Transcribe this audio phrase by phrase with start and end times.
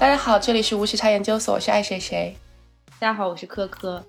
[0.00, 2.36] 大家好，这里是无时差研究所，我是爱谁谁。
[3.00, 4.00] 大家好，我是科科。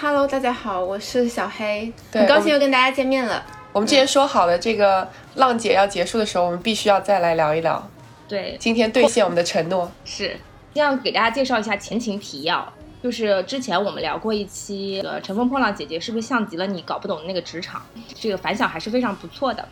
[0.00, 3.44] Hello，大家好，我是小黑，很高兴又跟大家见面了。
[3.70, 7.86] 我们之前说好的，这个浪姐要结束的时候，我们必须要再来聊一聊。
[8.26, 9.92] 对，今天兑现我们的承诺。
[10.06, 10.34] 是
[10.72, 12.72] 这样，给大家介绍一下前情提要。
[13.02, 17.84] 就是之前我们聊过一期，呃，乘风破浪姐姐是不是像极了你搞不懂的那个职场？
[18.14, 19.68] 这个反响还是非常不错的。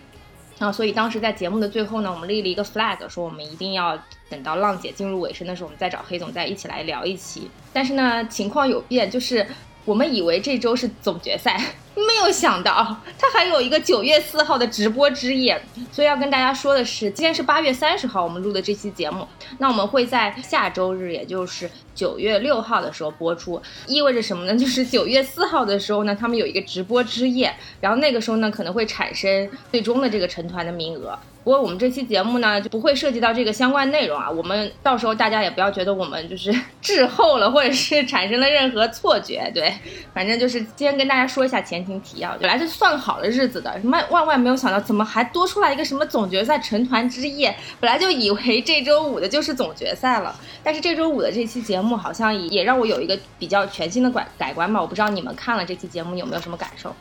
[0.59, 3.98] 啊，所以当时在节目的最后呢，我们立了一个 flag，说我们一定要
[4.29, 7.51] 等到浪姐进入尾声的时候，我们再找黑总再一起来聊一期。
[7.73, 9.47] 但是呢，情况有变，就是
[9.84, 11.61] 我们以为这周是总决赛，
[11.95, 15.60] 没有想到它还有一个九月四号的直播之夜。
[15.91, 19.27] 所以要跟大家说的是，今天是八月三十号我们录的这期节目，
[19.58, 24.56] 那我们会在下周日，也就是九月六号的时候播出，意味着什么呢？
[24.56, 31.19] 就是九月四号的时候呢，他们有一个直播之夜，然后那个时候呢，可能会产生最终的这个成团的名额。
[31.45, 34.30] 不过我们这期节目呢，就不会涉及到这个相关内容啊。
[34.30, 39.50] 我们到时候大家也不要觉得我们就是 滞后了，或者是产生了任何错觉。
[39.52, 39.74] 对，
[40.14, 42.36] 反正就是今天跟大家说一下前情提要。
[42.38, 47.55] 本来是算好了日子的，什么万万没有想到，怎么还多出来一个什么总决赛成团之夜？
[47.80, 54.80] 本来就以为这周五的就是总决赛了，但是这周五的这期节目好像也让我有一个比较全新的改改观吧。
[54.80, 56.94] 我不知道你们看了这期节目有没有什么感受？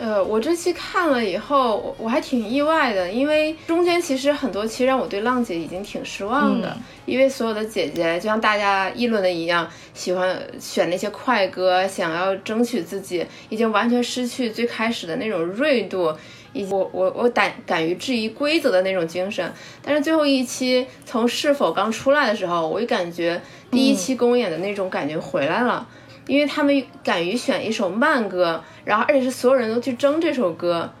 [0.00, 16.12] 呃，我这期看了以后，我我还挺意外的，因为中间其实很多期让我对浪姐已经挺失望的，因为所有的姐姐就像大家议论的一样，喜欢选那些快歌，想要争取自己，已经完全失去最开始的那种锐度，
[16.52, 19.52] 以及我我我敢敢于质疑规则的那种精神。
[19.82, 25.86] 但是最后一期从是否刚出来的时候，我就感觉第一期公演的那种感觉回来了。
[26.26, 30.92] 因为他们敢于选一首慢歌，然后而且是所有人都去争这首歌，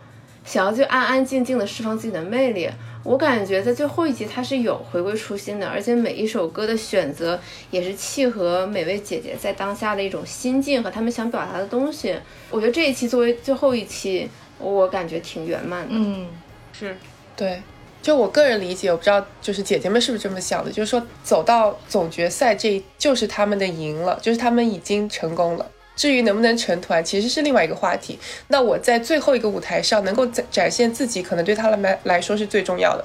[0.44, 2.68] 想要就安安静静的释放自己的魅力。
[3.04, 7.38] 我感觉在最后一集他是有回归初心的，而且每一首歌的选择
[7.70, 12.16] 也是契合每位姐姐在当下的一种心境和他们想表达的东西。
[12.48, 14.28] 我觉得这一期作为最后一期，
[14.58, 15.94] 我感觉挺圆满的。
[15.96, 16.28] 嗯，
[16.72, 16.96] 是
[17.36, 17.60] 对。
[18.02, 25.64] 就我个人理解，我不知道就是姐姐们是不是这么想的，就是说走到总决赛，这就是他们的赢了，就是他们已经成功了。
[25.94, 28.18] 至于能不能成团，其实是另外一个话题。
[28.48, 33.04] 那我在最后一个舞台上能够展展现自己，可能对他们来来说是最重要的。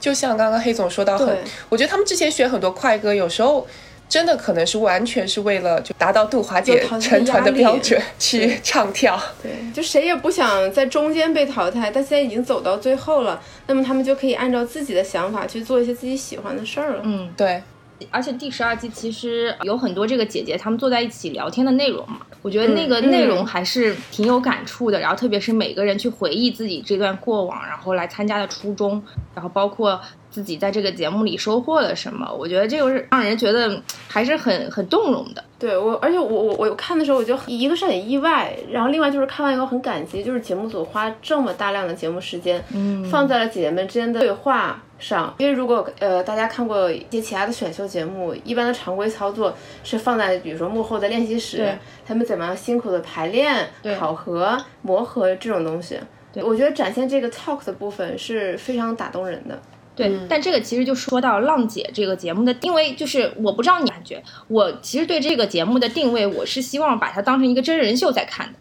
[0.00, 1.38] 就像刚刚黑总说到，很，
[1.68, 3.66] 我觉得他们之前选很多快歌，有时候。
[4.08, 17.02] 真的可能是完全是为了就达到杜华姐成团的标准去唱跳，对，就谁也不想在中间被淘汰，但现在已经走到最后了，那么他们就可以按照自己的想法去做一些自己喜欢的事儿了。
[17.04, 17.62] 嗯，对。
[18.10, 25.00] 而且第十二季其实有很多这个姐姐她们坐在一起聊天的内容嘛，我觉得那个内容还是挺有感触的。
[25.00, 29.02] 然后特别是每个人去回忆自己这段过往，然后来参加的初衷，
[29.34, 30.00] 然后包括。
[30.30, 32.30] 自己在这个节目里收获了什么？
[32.32, 35.44] 我觉得这个是让人觉得还是很很动容的。
[35.58, 45.34] 对我，而且我我我看的时候，我就一个是很意外，然后另外就是看完以后很感激，就是节目组花这么大量的节目时间，嗯，放在了姐姐们之间的对话上。
[45.38, 49.52] 因为如果呃大家看过一些其他的选秀节目，一般的常规操作
[49.82, 53.68] 是放在比如说幕后的练习室，他们怎么样辛苦的排练、
[53.98, 55.98] 考核、磨合这种东西。
[56.32, 59.60] 对，我觉得展现这个 talk 的部分是非常打动人的。
[59.98, 68.58] 对，但这个其实就说到浪姐这个节目的定位，就是我不知道你感觉，我其实对这个节目的定位，我是希望把它当成一个真人秀在看的，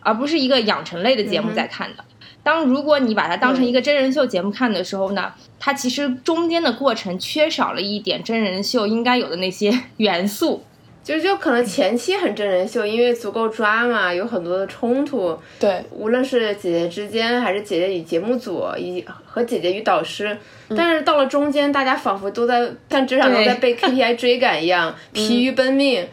[0.00, 2.04] 而不是一个养成类的节目在看的。
[2.42, 10.64] 当如果你把它当成一个真人秀节目看的时候呢，它其实中间的过程缺少了一点真人秀应该有的那些 元素。
[11.02, 15.36] 就就可能前期很真人秀，因为足够抓嘛，有很多的冲突。
[15.58, 20.36] 对，无论是姐姐之间，还是姐姐与节目组，以和姐姐与导师。
[20.76, 26.06] 但是到了中间，大家仿佛都在像职场都在被 KPI 追赶一样，疲于奔命，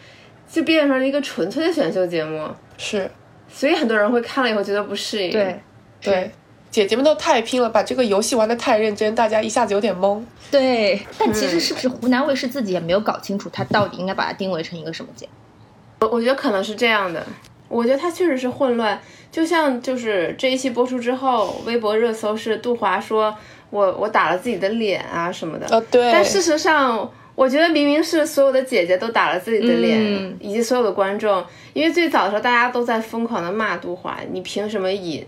[0.52, 2.48] 就变成了一个纯粹的选秀节目。
[2.78, 3.10] 是，
[3.48, 5.32] 所以很多人会看了以后觉得不适应。
[5.32, 5.60] 对，
[6.02, 6.32] 对。
[6.72, 10.22] 姐姐们都太拼了，把这个游戏玩的太认真，大家一下子有点懵。
[10.52, 16.08] 对，但其实是不是湖南卫视自己也没有搞清楚，它到底应该把它定位成一个什么节目？
[16.08, 17.26] 我我觉得可能是这样的，
[17.68, 19.00] 我觉得它确实是混乱。
[19.32, 23.36] 就像就是这一期播出之后，微博热搜是杜华说
[23.70, 25.68] 我我打了自己的脸啊什么的。
[25.70, 26.12] 呃，对。
[26.12, 35.24] 但事实上，我觉得明明是所有的姐姐都打了自己的脸，以及所有的观众，因为最早的时候大家都在疯狂的骂杜华，你凭什么以？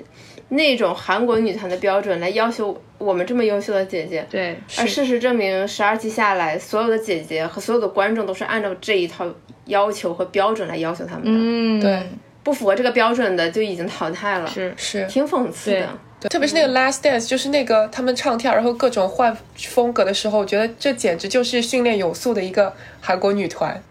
[0.52, 4.58] 那种韩国女团的标准来要求我们这么优秀的姐姐，对。
[4.78, 9.26] 而事实证明，十二期下来，所有的姐姐和所有的观众都是按照这一套
[9.66, 11.32] 要求和标准来要求他们的。
[11.32, 12.04] 嗯，对。
[12.44, 15.88] 不符合这个标准的就已经淘汰了，是是，挺讽刺的。
[16.20, 23.82] 对，特别是那个 Last Dance，就是那个他们唱跳，然后各种换风格的时候，我觉得这简直就是训练有素的一个韩国女团，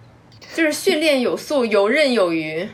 [0.52, 2.68] 就是训练有素、游刃有余。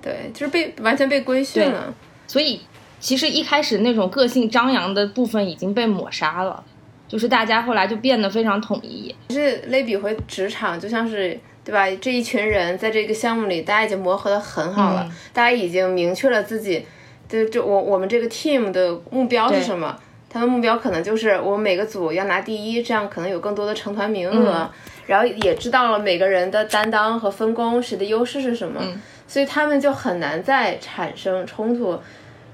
[0.00, 1.92] 对，就是被完全被规训了。
[2.26, 2.58] 所以
[3.00, 6.62] 其实一开始那种个性张扬的部分已经被抹杀了，
[7.08, 9.12] 就是大家后来就变得非常统一。
[9.30, 11.40] 其实类比回职场，就像是。
[11.62, 11.86] 对吧？
[12.00, 16.84] 这一群人在这个项目里，大家已经磨合的很好了，大家已经明确了自己，
[17.28, 19.94] 就就我我们这个 team 的目标是什么？
[20.30, 24.68] 他们目标可能就是我们每个组要拿第一，这样可能有更多的成团名额。
[25.06, 28.82] 然后也知道了每个人的担当和分工，谁的优势是什么，
[29.28, 32.00] 所以他们就很难再产生冲突。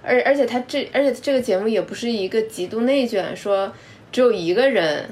[0.07, 3.73] 而而且他这而且这个节目也不是一个极度内卷，说
[4.13, 5.05] 只有一个人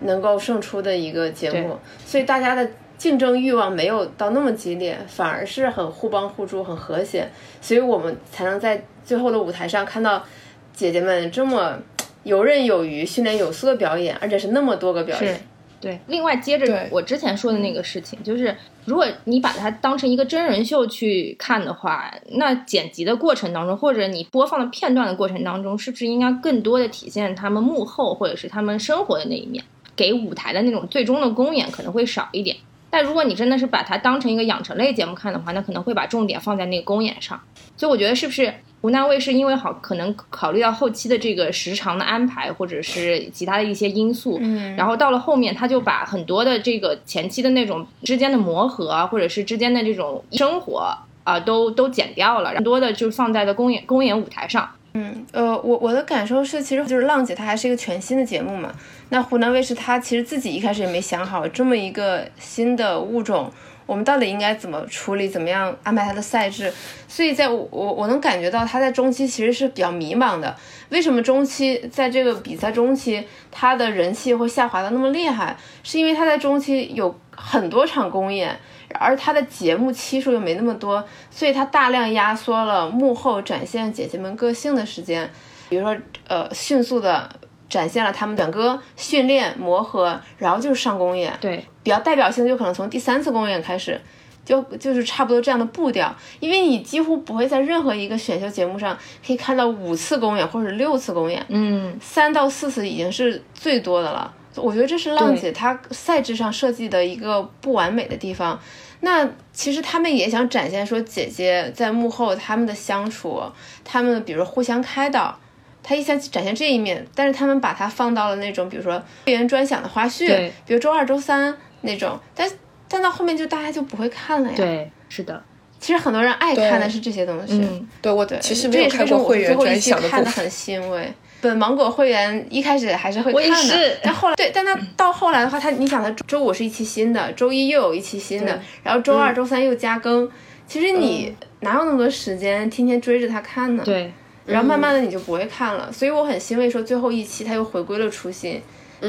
[0.00, 2.68] 能够胜出的一个节目，所以大家的。
[2.98, 7.28] 竞争欲望没有到那么激烈，反而是很互帮互助，很和谐，
[7.60, 10.24] 所以我们才能在最后的舞台上看到
[10.72, 11.76] 姐姐们这么
[12.22, 15.40] 游刃有余、训练有素的表演，而且是那么多个表演。
[15.82, 29.64] 对，另外接着我之前说的那个事情，就是如果你把它当成一个真人秀去看的话，那剪辑的过程当中，或者你播放的片段的过程当中，是不是应该更多的体现他们幕后或者是他们生活的那一面？
[29.96, 32.56] 给舞台的那种最终的公演可能会少一点。
[32.88, 37.40] 但如果你真的是把它当成一个养成类节目看的话，那可能会把重点放在那个公演上。
[37.76, 50.92] 所以我觉得是不是湖南卫视因为好可能考虑到后期的这个时长的安排，或者是其他的一些因素，嗯，然后到了后面他就把很多的这个前期的那种之间的磨合，或者是之间的这种生活
[51.22, 54.68] 啊，都都剪掉了，更多的就放在了公演公演舞台上。
[54.94, 58.70] 嗯，呃，我我的感受是，其实就是浪姐它还是一个全新的节目嘛。
[59.10, 63.50] 那湖南卫视它其实自己一开始也没想好这么一个新的物种，
[63.86, 66.72] 我们到底应该怎么处理，怎么样安排它的赛制。
[67.08, 70.56] 所以在我我我能感觉到他在中期其实是比较迷茫的。
[70.90, 75.56] 为什么中期在这个比赛中期他的人气会下滑的那么厉害？
[75.82, 78.58] 是因为他在中期有很多场公演。
[79.00, 85.30] 而他的节目期数又没那么多，所以他大量压缩了幕后展现姐姐们个性的时间，
[85.70, 85.96] 比如说，
[86.28, 87.26] 呃，迅速的
[87.72, 91.32] 展现了他们整个训练磨合，然后就是上公演。
[91.40, 93.98] 对，比较代表性的就可能从第三次公演开始，
[94.44, 98.94] 就就是差不多这样的步调，因为你几乎不会在任何一个选秀节目上
[99.26, 104.30] 可以看到五次公演或者六次公演，嗯，三到四次已经是最多的了。
[104.56, 108.60] 我觉得这是浪姐她赛制上设计的一个不完美的地方。
[109.00, 113.42] 那其实他们也想展现说姐姐在幕后他们的相处，
[113.82, 115.36] 他们比如互相开导，
[115.82, 117.06] 他一想展现这一面。
[117.14, 122.18] 但是他们把它放到了那种比如说会员专享的花絮，比如周二、周三那种。
[122.34, 122.48] 但
[122.88, 124.54] 但到后面就大家就不会看了呀。
[124.56, 125.42] 对，是的。
[125.80, 127.54] 其实很多人爱看的是这些东西。
[127.54, 131.12] 嗯，对我对，其实没有看过会员专享的看的很欣慰。
[131.40, 140.30] 本芒果会员一开始还是会看的，但后来对，但他到后来的话，他你想他周五是一期新的，周一又有一期新的，然后周二、周三又加更，
[140.68, 143.82] 其实你哪有那么多时间天天追着他看呢？
[143.84, 144.12] 对，
[144.46, 148.60] 然后慢慢的你就不会看了，所以我很欣慰说最后一期他又回归了初心，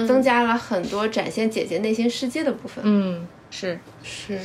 [0.07, 2.84] 增加了很多展现姐姐内心世界的部分。
[2.86, 4.39] 嗯，是是。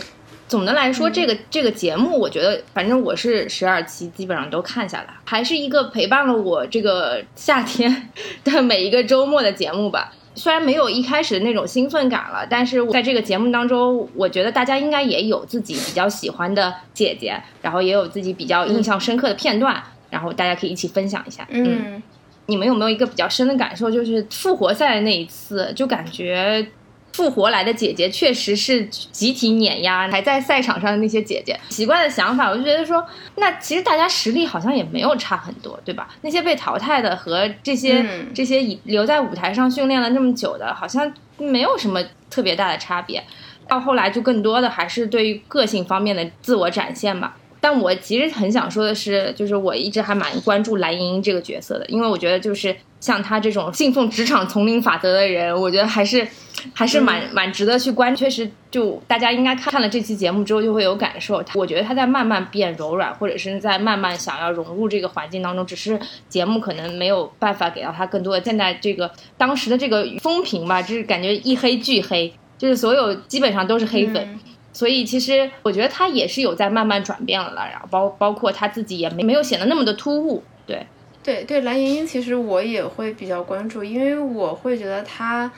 [0.47, 8.09] 总的来说，这个这个节目，我觉得反正我是十二期基本上都看下来，还是一个陪伴了我这个夏天
[8.45, 10.11] 的每一个周末的节目吧。
[10.35, 21.47] 虽然没有一开始的那种兴奋感了，但是在这个节目当中，我觉得大家应该也有自己比较喜欢的姐姐，然后也有自己比较印象深刻的片段，然后大家可以一起分享一下。
[21.51, 22.03] 嗯，
[22.47, 23.91] 你们有没有一个比较深的感受？
[23.91, 26.69] 就是复活赛的那一次，就感觉。
[27.15, 31.59] 复活来的姐姐确实是集体碾压还在赛场上的那些姐姐。
[31.69, 33.05] 奇怪的想法，我就觉得说，
[33.37, 36.09] 那其实大家实力好像也没有差很多，对吧？
[36.21, 42.01] 那些被淘汰的和这些这些留在舞台上训练了那么久的，好像没有什么
[42.31, 43.25] 特别大的差别。
[43.67, 47.37] 到后来就更多的还是对于个性方面的自我展现吧。
[47.61, 56.27] 但我其实很想说的是，就是我一直还蛮关注蓝莹莹这个角色的，因为我觉得就是像她这种信奉职场丛林法则的人，我觉得还是
[56.73, 58.15] 还是蛮蛮值得去关。
[58.15, 61.43] 确实，就大家应该看看了这期节目之后就会有感受。
[61.55, 65.99] 我觉得她在慢慢变柔软，或者是在慢慢想要融入这个环境当中，只是
[66.29, 68.45] 节目可能没有办法给到她更多的。
[68.45, 74.39] 现在这个当时的这个风评吧，就是感觉一黑俱黑，就是所有基本上都是黑粉。
[74.79, 80.87] 所以其实我觉得他也是有在慢慢转变了了，然后包包括他自己也没没有显得那么的突兀，对，
[81.25, 85.51] 对对，蓝盈莹其实我也会比较关注，因为我会觉得她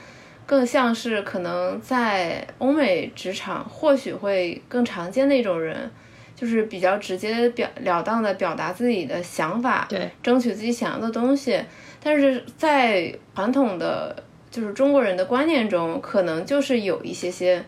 [0.47, 5.91] 更像是可能在欧美职场或许会更常见的一种人。
[6.41, 11.61] 就是比较直接表了当的表达自己的想法，对，争取自己想要的东西。
[12.03, 17.63] 但是在传统的就是中国人的观念中，可能就是有一些些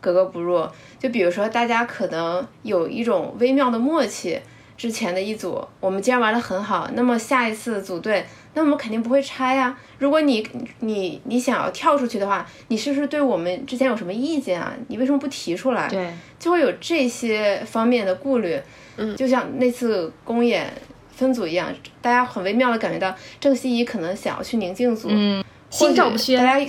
[0.00, 0.66] 格格不入。
[1.04, 4.40] 就比如说，大家可能有一种微妙的默契，
[4.74, 9.76] 之前的一组我们既然玩的很好，那么下一次组队，那我们肯定不会拆呀。
[9.98, 10.48] 如果你
[10.80, 14.72] 你你想要跳出去的话，你是不是对我们之前有什么意见啊？
[14.88, 15.86] 你为什么不提出来？
[15.90, 18.58] 对，就会有这些方面的顾虑。
[18.96, 20.72] 嗯，就像那次公演
[21.10, 21.70] 分组一样，
[22.00, 26.38] 大家很微妙的感觉到郑希怡可能想要去宁静组，嗯，心照不宣。
[26.38, 26.66] 大家一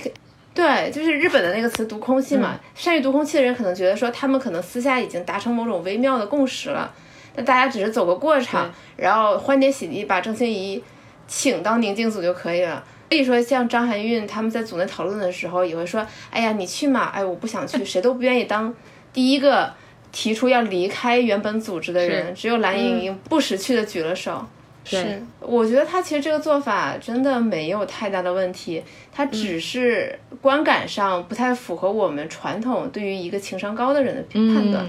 [0.56, 6.90] 对，就是日本的那个词“读空气”嘛，善于读空气的人可能觉得说他们可能私下已经达成某种微妙的共识了，
[7.36, 10.82] 那大家只是走个过场，然后欢天喜地把郑欣宜
[11.28, 12.82] 请到宁静组就可以了。
[13.10, 18.74] 所以说，像张含韵他们在组内讨论的时候，也会说：“哎呀，你去嘛，哎，我不想去，谁都不愿意当
[19.12, 19.72] 第一个
[20.10, 24.44] 提出要离开原本组织的人，只有蓝盈莹不识趣的举了手。”
[24.86, 34.22] 是，我觉得他其实这个做法真的没有太大的问题，他只是观感上不太符合我们传统对于一个情商高的人的
[34.54, 34.86] 判断。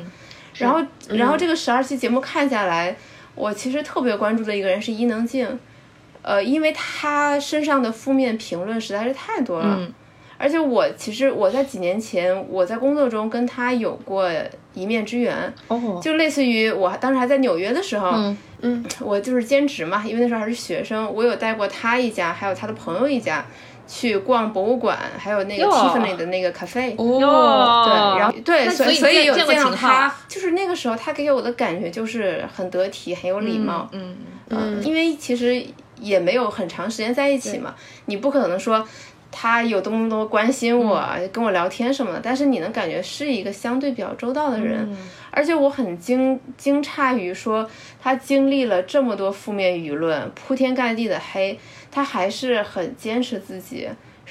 [0.56, 2.96] 然后，然后这个十二期节目看下来，
[3.36, 5.60] 我其实特别关注的一个人是伊能静。
[6.24, 9.80] 呃，因为他身上的负面评论实在是太多了，
[10.38, 14.30] 而且我其实我在几年前我在工作中跟他有过
[14.74, 18.38] 一面之缘，哦，就类似于我当时还在纽约的时候，嗯。
[18.60, 23.46] 嗯，我就是兼职嘛，因为那时候还是学生，我有带过他一家，还有他的朋友一家
[23.88, 34.18] 去逛博物馆，还有那个 Tiffany 的那个 cafe，哦，对，然后对，所以所以有见到他，就是那个时候他给我的感觉就是很得体，很有礼貌，嗯
[34.50, 35.64] 嗯，因为其实。
[36.00, 37.74] 也没有很长时间在一起嘛，
[38.06, 38.88] 你不可能说
[39.32, 44.96] 他有多么多关心我，跟我聊天什么的，但是你能感觉是一个相对比较周到的人，
[45.32, 47.70] 而且我很惊惊诧于说
[48.02, 51.60] 他经历了这么多负面舆论，铺天盖地的黑，
[51.92, 53.88] 他还是很坚持自己，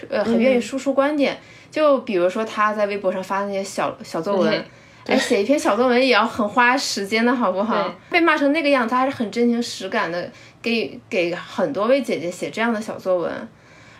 [0.09, 1.39] 呃，很愿意输出观点。
[1.71, 4.65] 就比如说他在微博上发那些小小作文，
[5.07, 7.95] 哎，写一篇小作文也要很花时间的好不好？
[8.11, 10.31] 被骂成那个样子，他还是很真情实感的。
[10.63, 13.49] 给给很多位姐姐写这样的小作文，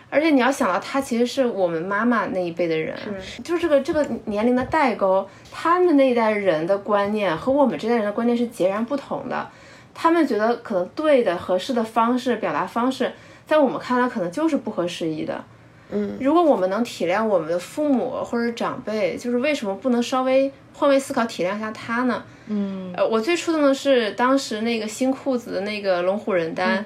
[0.09, 2.95] 而且你要想到，他其实是我们妈妈那一辈的人，
[3.43, 9.47] 就是这个这个年龄的代沟，他们那一代人的观念和我们这代人的观念是截然不同的。
[9.93, 13.11] 他们觉得可能对的、合适的方式表达方式，
[13.45, 15.43] 在我们看来可能就是不合时宜的。
[15.89, 22.23] 嗯，如果我们能体谅我们的父母或者长辈，就是为什么不能稍微换位思考，体谅一下他呢？
[22.47, 26.85] 嗯，呃，我最触动的是当时那个新裤子的那个龙虎人丹，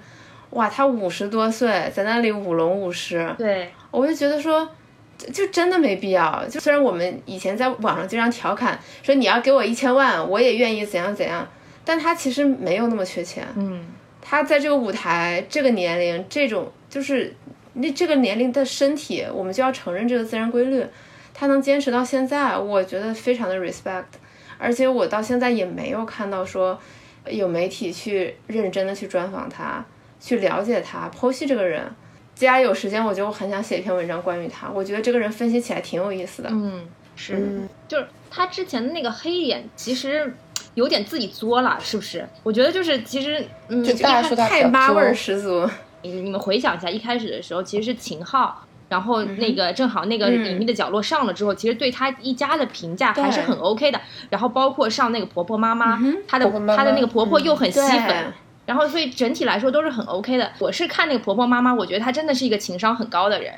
[0.51, 4.69] 哇，他五十多岁在那里舞龙舞狮，对，我就觉得说，
[5.33, 6.45] 就真的没必要。
[6.47, 11.47] 就虽然我们以前在网上经常调侃说你要给我一千万，我也愿意怎样怎样，
[11.83, 13.47] 但他其实没有那么缺钱。
[13.55, 13.85] 嗯，
[14.21, 17.33] 他在这个舞台、这个年龄、这种就是
[17.73, 20.85] 那这个年龄的身体，我们就要承认这个自然规律。
[21.33, 24.03] 他能坚持到现在，我觉得非常的 respect。
[24.59, 26.77] 而且我到现在也没有看到说
[27.25, 29.83] 有媒体去认真的去专访他，
[30.21, 31.91] 去了解他，剖析这个人。
[32.33, 34.69] 既然有时间，我就很想写一篇文章关于他。
[34.69, 36.49] 我觉得这个人分析起来挺有意思的。
[36.51, 40.33] 嗯，是，就是他之前的那个黑眼，其实
[40.75, 42.25] 有点自己作了，是不是？
[42.43, 45.69] 我觉得就是其实，嗯，大家说他太妈味儿十足。
[46.03, 48.63] 你你们回想一下，一开始的时候其实是秦昊。
[48.89, 54.01] 然后那个正好那个隐秘的角落上了之后，其实对他一家的评价还是很 OK 的。
[54.29, 55.97] 然后包括上那个婆婆妈妈，
[56.27, 58.33] 她的她的那个婆婆又很吸粉，
[58.65, 60.51] 然后所以整体来说都是很 OK 的。
[60.59, 63.53] 我是看那个婆婆妈妈，我觉得她真的是一个情商很高的人。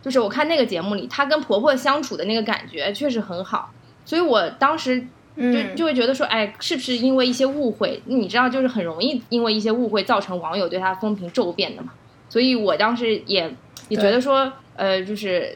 [0.00, 3.70] 就是我看那个节目里，她跟婆婆相处的那个感觉确实很好。
[4.04, 5.06] 所以我当时
[5.36, 8.02] 就就会觉得说，哎，是不是因为一些误会？
[8.06, 11.92] 你知道，就是很容易因为一些误会造成网友对她风评骤变的嘛。
[12.28, 13.54] 所以我当时也
[13.88, 14.52] 也觉得说。
[14.74, 15.54] 呃，就是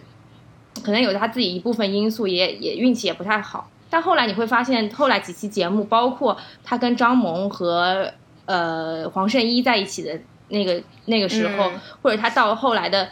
[0.85, 3.71] 可能有他自己一部分因素，也也运气也不太好。
[3.89, 8.13] 但后来你会发现，后来几期节目，包括他跟张萌和
[8.47, 11.71] 呃黄圣依在一起的那个那个时候，
[12.03, 13.11] 或者他到后来的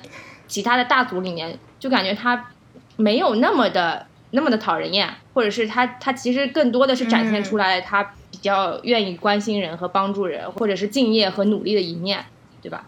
[0.49, 2.51] 其他的大组里面，就感觉他
[2.97, 12.25] 没有那么的那么的讨人厌，或者是他他其实更多的是展现出来他比较愿意关心人和帮助人，或者是敬业和努力的一面，
[12.63, 12.87] 对吧？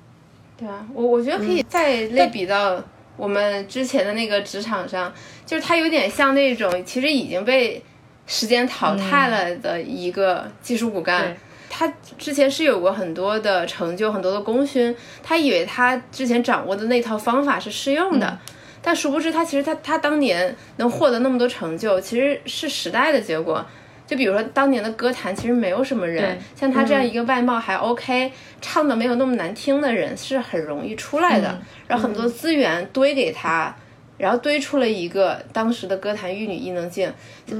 [0.57, 2.83] 对啊，我我觉得可以再类比到。
[3.19, 5.11] 我们之前的那个职场上，
[5.47, 7.83] 就是他有点像那种其实已经被
[8.27, 11.35] 时间淘汰了的一个技术骨干。
[11.79, 14.97] 他之前是有过很多的成就，很多的功勋。
[15.23, 18.39] 他以为他之前掌握的那套方法是适用的，
[18.81, 23.63] 但殊不知他其实他他当年能获得那么多成就，其实是时代的结果。
[24.07, 33.77] 就比如说当年的歌坛其实没有什么人，像他这样一个外貌还 OK、唱的没有那么难听的人是很容易出来的，嗯然后很多资源堆给他。
[34.19, 37.13] 然后堆出了一个当时的歌坛玉女伊能静，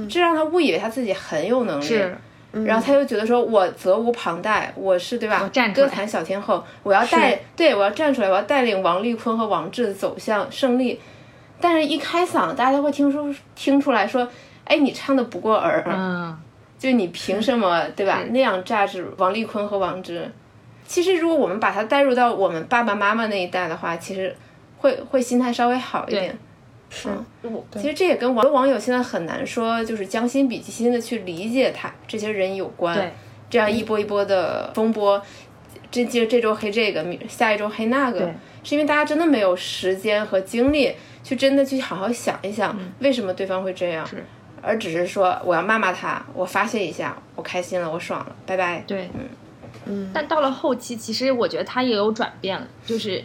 [0.09, 2.01] 这让他误以为他自己很有能力，
[2.53, 5.49] 是然后他又觉得说，我责无旁贷，我是对吧？
[5.73, 10.99] 歌坛小天后，我要带，对我要站出来，我要带领王丽坤和王志走向胜利。
[11.59, 14.27] 但是，一开嗓，大家都会听出听出来说，
[14.63, 16.37] 哎，你唱的不过耳，嗯，
[16.77, 18.23] 就你凭什么对吧？
[18.29, 20.31] 那样榨制王丽坤和王志？
[20.85, 24.33] 其实，如果我们把它带入到我们爸爸妈妈那一代的话，其实
[24.77, 26.37] 会会心态稍微好一点。
[26.89, 27.09] 是，
[27.73, 32.95] 其实这也跟网网友现在很难说，就是将心比心的去理解他这些人有关。
[32.95, 33.13] 对，
[33.49, 35.21] 这样一波一波的风波，
[35.91, 38.31] 这接这周黑这个，下一周黑那个，
[38.63, 44.23] 是因为大家真的没有时间和精力去真的去好好想一想，为什么对方会这样，是
[44.61, 48.83] 而只是说我要骂骂他，我发泄一下，我开心了，我爽了，拜拜。
[48.87, 49.29] 对，嗯
[49.85, 53.23] 嗯，但到了后期，其实我觉得他也有转变了，就是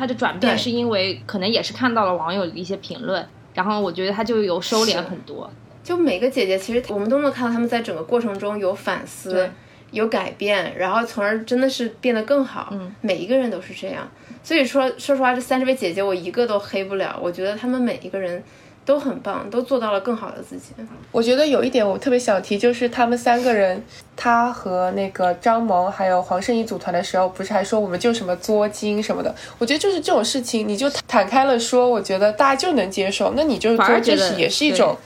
[0.00, 5.50] 他的转变是因为可能也是看到了网友的一些评论，然后我觉得他就有收敛很多。
[5.84, 9.50] 就每个姐姐，其实我们都能看到她们在整个过程中有反思，
[9.90, 12.68] 有改变，然后从而真的是变得更好。
[12.70, 14.10] 嗯，每一个人都是这样。
[14.42, 17.20] 所以说，说实话，这三十位姐姐我一个都黑不了。
[17.22, 18.42] 我觉得她们每一个人
[18.90, 20.72] 都很棒，都做到了更好的自己。
[21.12, 23.80] 我觉得有一点我特别想提，就是他们三个人，
[24.16, 29.32] 他和那个张萌还有黄圣依组团的时候，不是还说我们就什么作精什么的？
[29.58, 33.32] 我觉得就是这种事情，你就坦开了说，我觉得大家就能接受。
[33.36, 34.96] 那你就反而觉得做这是也是一种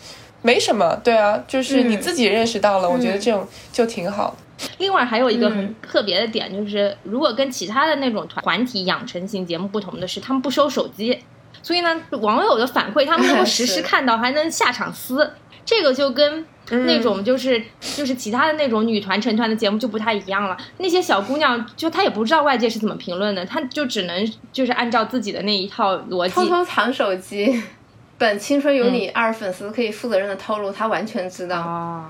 [0.40, 4.34] 没什么，对啊，就是你嗯自己认识到了，我觉得这种就挺好。
[4.78, 11.18] 另外还有一个很嗯特别的点，就是如果跟其他的那种团团体养成型节目不同的是，他们不收手机，
[11.64, 15.32] 所以呢，网友的反馈他们能够实时看到，还能下场撕，
[15.66, 16.46] 这个就跟。
[16.70, 17.62] 那种就是
[17.94, 20.56] 就是其他的那种女团成团的节目就不太一样了。
[20.78, 26.34] 那些小姑娘就她也不知道外界是怎么评论的，她就只能就是按照自己的那一套逻辑。
[26.34, 27.62] 偷偷藏手机，
[28.16, 31.60] 本《青春有你二》粉丝可以负责任的透露，她完全知道。
[31.60, 32.06] 哦，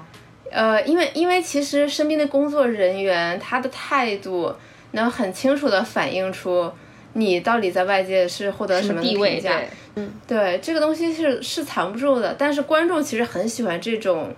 [0.52, 4.55] 呃，因为因为其实身边的工作人员他的态度
[4.92, 6.70] 能很清楚的反映出
[7.14, 9.40] 你到底在外界是获得什么地位。
[9.40, 14.35] 对，对，这个东西是是藏不住的，但是观众其实很喜欢这种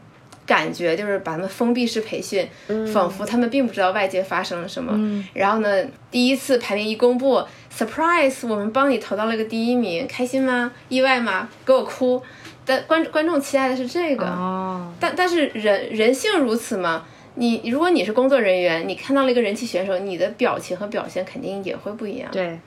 [0.47, 2.49] 感觉，就是把他们封闭式培训，
[2.93, 5.25] 仿佛他们并不知道外界发生了什么。
[5.35, 7.43] 然后呢，第一次排名一公布
[7.77, 10.73] ，surprise，我们帮你投到了一个第一名，开心吗？
[10.89, 11.49] 意外吗？
[11.65, 12.23] 给我哭！
[12.65, 17.05] 但观观众期待的是这个，哦，但但是人人性如此嘛。
[17.37, 22.29] 你如果你是工作人员，你看到了一个人气选手，你的表情和表现肯定也会不一样。
[22.33, 22.59] 对，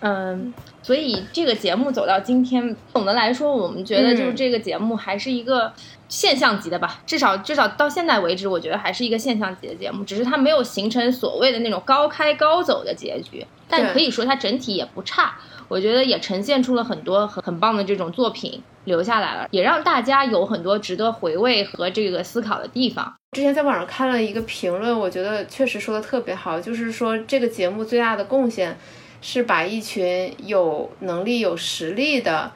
[0.00, 0.52] 嗯，
[0.82, 5.72] 所以这个节目走到今天，总的来说，我们觉得就是嗯这个节目还是一个
[6.08, 15.36] 现象级的吧，至少至少到现在为止，我觉得还是一个现象级的节目，只是它没有形成所谓的那种高开高走的结局，但对可以说它整体也不差。
[15.68, 23.14] 我觉得也呈现出了很多很很棒的这种作品留下来了，也让大家有很多值得回味和这个思考的地方。
[23.32, 28.76] 之前在网上看了一个评论，我觉得确实说的特别好，就是说这个节目最大的贡献
[29.20, 32.50] 是把一群有能力、有实力的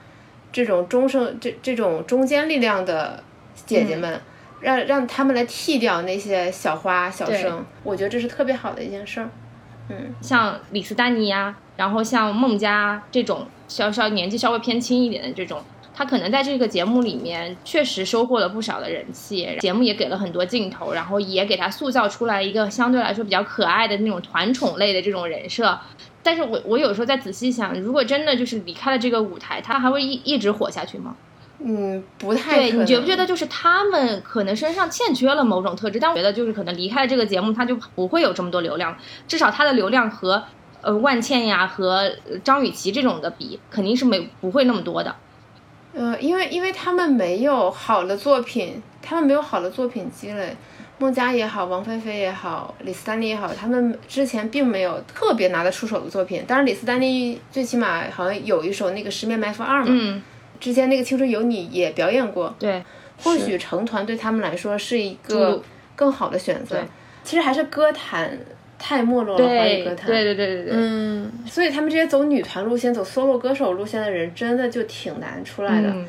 [0.50, 3.22] 这种中生这这种中坚力量的
[3.66, 4.18] 姐姐们，
[4.60, 9.28] 让让他们来替掉那些小花小生，我觉得这是特别好的一件事儿。
[9.88, 15.60] 嗯，像李斯丹妮呀，然后像孟佳这种稍稍年纪稍微偏轻一点的这种，
[15.94, 25.78] 他可能在这个节目里面确实收获了不少的人气，节目也给了很多镜头，然后也给他塑造出来一个相对来说比较可爱的那种团宠类的这种人设。
[26.22, 31.16] 但是我我有时候在仔细想，如果真的就是离开了这个舞台，他还会一一直火下去吗？
[31.64, 36.00] 嗯，不太对你觉不觉得就是他们可能身上欠缺了某种特质？
[36.00, 38.96] 但我觉得就是可能离开了这个节目，他就不会有这么多流量，
[39.28, 40.42] 至少他的流量和
[40.80, 45.14] 呃万茜呀和呃张雨绮这种的比，肯定是没不会那么多的。
[45.94, 50.56] 呃，因为因为他们没有好的作品，他们没有好的作品积累。
[50.98, 56.44] 孟佳也好，王菲菲也好，李斯丹妮也好，他们之前并没有特别拿得出手的作品。
[56.46, 60.22] 当然，李斯丹妮最起码好像有一首那个《十面埋伏二》嘛，嗯，
[60.62, 62.54] 之前那个《青春有你》也表演过。
[62.56, 62.80] 对，
[63.24, 65.60] 或许成团对他们来说是一个
[65.96, 66.80] 更好的选择。
[67.24, 68.38] 其实还是歌坛
[68.78, 70.06] 太没落了，华语对歌坛。
[70.06, 75.88] 对对对对对，嗯，所以他们这些走女团路线、走 solo 歌手路线的人，真的就挺难出来的。
[75.88, 76.06] 嗯，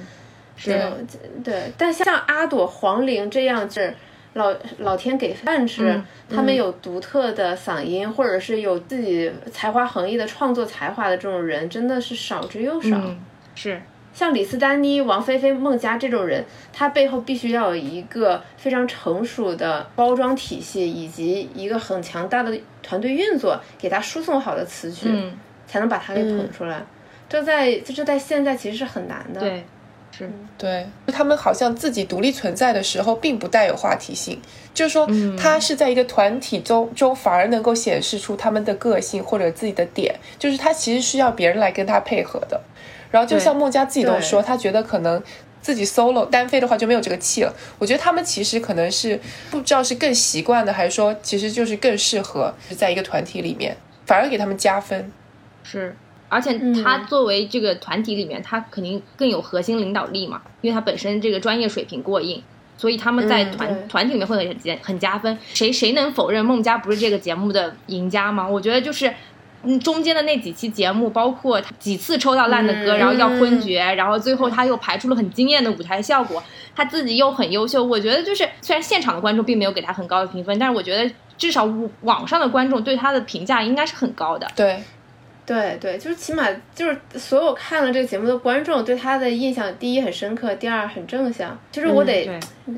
[0.56, 1.08] 是嗯，
[1.44, 3.94] 对，但像阿朵、黄龄这样是
[4.34, 12.98] 老老天给饭吃，嗯他们有独特的嗓音，或者是有自己才华横溢的创作才华的这种人，真的是少之又少。
[12.98, 13.20] 嗯
[13.56, 13.82] 是。
[14.14, 25.34] 像李斯丹妮、王菲菲、孟佳这种人，他背后必须要有一个非常成熟的包装体系，以及一个很强大的团队运作，给他输送好的词曲，嗯，
[25.68, 26.84] 才能把他给捧出来。
[27.28, 29.40] 这在这在现在其实是很难的。
[29.40, 29.64] 对，
[30.16, 34.40] 是，对他们好像自己独立存在的时候，并不带有话题性，
[34.76, 42.62] 就是说，他是在一个团体中中，反而能够显示出他们的个性或者自己的点，就是他其实需要别人来跟他配合的。
[43.14, 45.22] 然后就像孟佳自己都说，他觉得可能
[45.62, 47.54] 自己 solo 单飞的话就没有这个气了。
[47.78, 49.20] 我觉得他们其实可能是
[49.52, 55.12] 不知道是更习惯的，还是说其实就是更适合在一个团体里面，反而给他们加分。
[55.62, 55.96] 是。
[56.28, 62.42] 而且他作为这个团体里面，他肯定更有核心领导力嘛，因为他本身这个专业水平过硬，
[62.76, 65.38] 所以他们在团团体里面会很加很加分。
[65.54, 68.48] 谁谁能否认孟佳不是这个节目的赢家吗？
[68.48, 69.14] 我觉得就是，
[69.64, 76.44] 嗯，中间的那几期节目，包括几次抽到烂的歌，然后要昏厥，然后最后他又排出了很惊艳的舞台效果，
[76.76, 77.84] 他自己又很优秀。
[77.84, 81.68] 我觉得就是，虽然现场的观众并没有给他很高的评分，但是我觉得至少
[82.02, 84.48] 网上的观众对他的评价应该是很高的。
[84.56, 84.84] 对。
[85.46, 91.60] 对对，就是起码就是所有看了这个节目的观众对他的印象，第一很深刻，第二很正向。
[91.70, 92.30] 就是我得，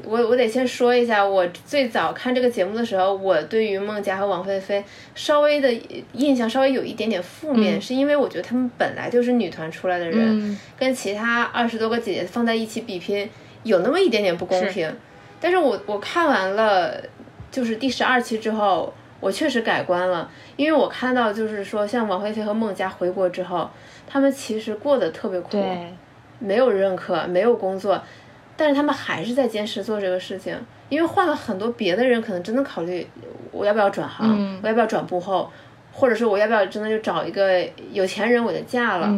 [0.03, 5.71] 我我得先说一下，我最早看这个节目的时候，我对于孟佳和王菲菲稍微的
[6.13, 13.29] 印象稍微有一点点负面，是因为我觉得他们本来就是女团出来的人，跟其他二十多个姐姐放在一起比拼，
[13.61, 14.91] 有那么一点点不公平。
[15.39, 16.99] 但是我我看完了
[17.51, 18.91] 就是第十二期之后。
[19.19, 23.69] 我确实改观了，因为我看到就是说，像王菲菲和孟佳回国之后，
[24.07, 25.57] 他们其实过得特别苦，
[26.39, 28.01] 没有认可，没有工作，
[28.57, 30.55] 但是他们还是在坚持做这个事情。
[30.87, 33.07] 因为换了很多别的人，可能真的考虑
[33.51, 35.51] 我要不要转行，我要不要转幕后，
[35.91, 39.11] 或者说我要不要真的就找一个有钱人我就嫁了。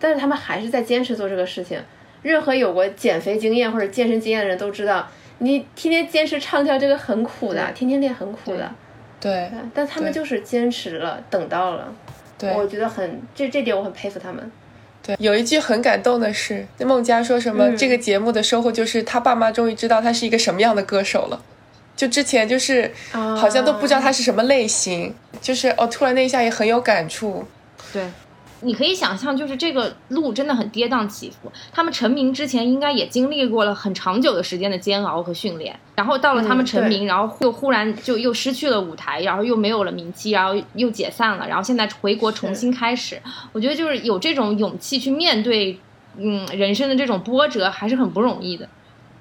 [0.00, 1.80] 但是他们还是在坚持做这个事情。
[2.22, 5.06] 任何有过减肥经验或者健身经验的人都知道，
[5.38, 8.72] 你天天坚持唱跳这个很苦的，天天练很苦的。
[9.24, 11.90] 对，但他们就是坚持了，等到了，
[12.36, 14.52] 对，我觉得很这这点我很佩服他们。
[15.02, 17.74] 对，有一句很感动的是，孟佳说什么？
[17.74, 21.42] 这个节目的收获就是他爸妈终于知道他是一个什么样的歌手了。
[21.96, 27.46] 就之前就是好像都不知道他是什么类型，就是哦，突然那一下也很有感触。
[27.94, 28.02] 对。
[28.64, 31.52] 你可以想象，就是这个路真的很跌宕起伏。
[31.70, 35.78] 他们成名之前，应该也经历过了很长久的时间的煎熬和训练。
[35.94, 43.20] 然后到了他们成名，然后又忽然就又失去了舞台，然后又没有了名气，然后又解散了，然后现在回国重新开始。
[43.52, 45.78] 我觉得就是有这种勇气去面对，
[46.16, 48.66] 嗯，人生的这种波折，还是很不容易的。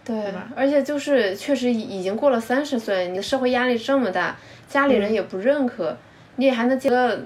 [0.06, 5.98] 对，而且就是确实已经过了三十岁，你的社会压力这么大，家里人也不认可，
[6.38, 7.20] 你也还能接个。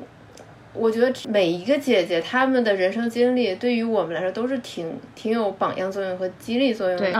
[0.78, 7.06] 我觉得每一个姐姐她们的人生经历，对于我们来说都是挺挺有榜样作用和激励作用的。
[7.06, 7.14] 对，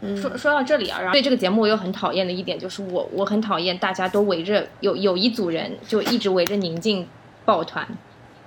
[0.00, 7.06] 嗯，说说到这里啊，然后对这个节目我又很讨厌的一点，就是我我很讨厌大家都围着有有一组人就一直围着宁静
[7.44, 7.86] 抱团。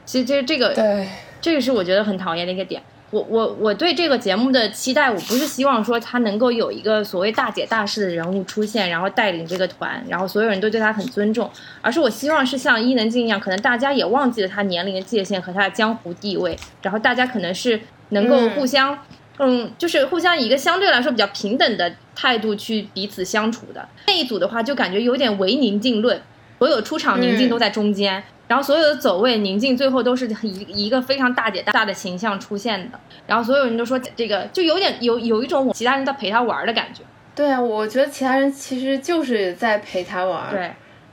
[0.06, 1.08] 其实其实这个对，
[1.42, 2.82] 这个是我觉得很讨厌的一个点。
[3.12, 11.50] 我我我对这个节目的期待，我不是希望说他能够有一个所谓大姐大式的人物出现，然后带领这个团，然后所有人都对他很尊重，
[11.82, 18.98] 而是我希望是像伊能静一样，可能大家也忘记了他年龄的界限和他的江湖地位，然后大家可能是能够互相，
[19.40, 23.86] 嗯，就是互相以一个相对来说比较平等的态度去彼此相处的。
[24.08, 26.22] 那一组的话，就感觉有点唯宁静论，
[26.62, 28.24] 所有出场宁静都在中间。
[28.48, 33.00] 然后所有的走位宁静，最后都是一一个非常大姐大的形象出现的。
[33.26, 37.02] 然后所有人都说这个就有点有有一种其他人在陪他玩的感觉。
[37.34, 40.52] 对啊，我觉得其他人其实就是在陪他玩。
[40.52, 40.72] 对，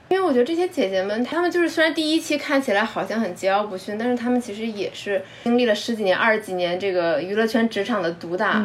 [0.09, 8.63] 因为我觉得这些姐姐们，她们就是虽然第一期看起来好像很桀骜不驯，但是她们其实也是经历了十几年、二十几年这个娱乐圈职场的毒打。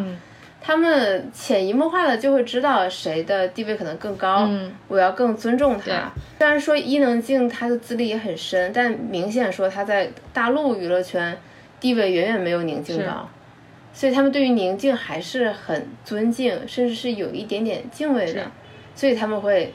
[0.67, 4.73] 他们潜移默化的就会知道谁的地位可能更高，嗯。
[4.89, 6.11] 我要更尊重他。
[6.39, 11.37] 虽然说伊能静她的资历也很深，但明显说她在大陆娱乐圈
[11.79, 13.29] 地位远远没有宁静高，
[13.93, 18.51] 所以他们对于宁静还是很尊敬，甚至是有一点点敬畏的，
[18.95, 19.71] 所以他们会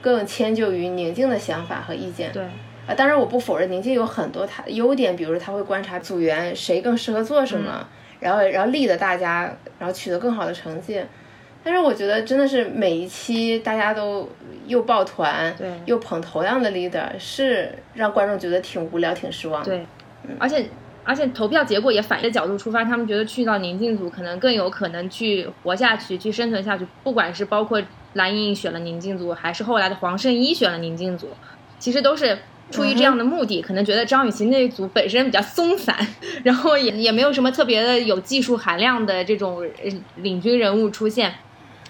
[0.00, 2.30] 更迁就于宁静的想法和意见。
[2.32, 2.44] 对，
[2.86, 7.88] 啊，当然我不否认宁静有很多她的优点，比如她会观察组员谁更适合做什么。
[8.20, 11.02] 然后，然后立的大家，然后取得更好的成绩。
[11.64, 14.28] 但是我觉得真的是每一期大家都
[14.66, 19.62] 又抱团，对，又捧同样的 leader，是让观众觉得挺无聊、挺失望。
[19.64, 19.84] 对，
[20.38, 20.66] 而且
[21.04, 26.86] 而且投票结果也反的角度出发，他们觉得去到宁静组可能更有可能去活下去、去生存下去。
[27.02, 27.82] 不管是包括
[28.14, 31.28] 蓝莹莹选了宁静组，还是后来的黄圣依选了宁静组，
[31.78, 32.38] 其实都是
[32.70, 35.96] 出于这样的目的，可能觉得张雨绮那一组本身比较松散，
[36.44, 39.64] 然后也也没有什么特别的有技术含量的这种
[40.16, 41.34] 领军人物出现，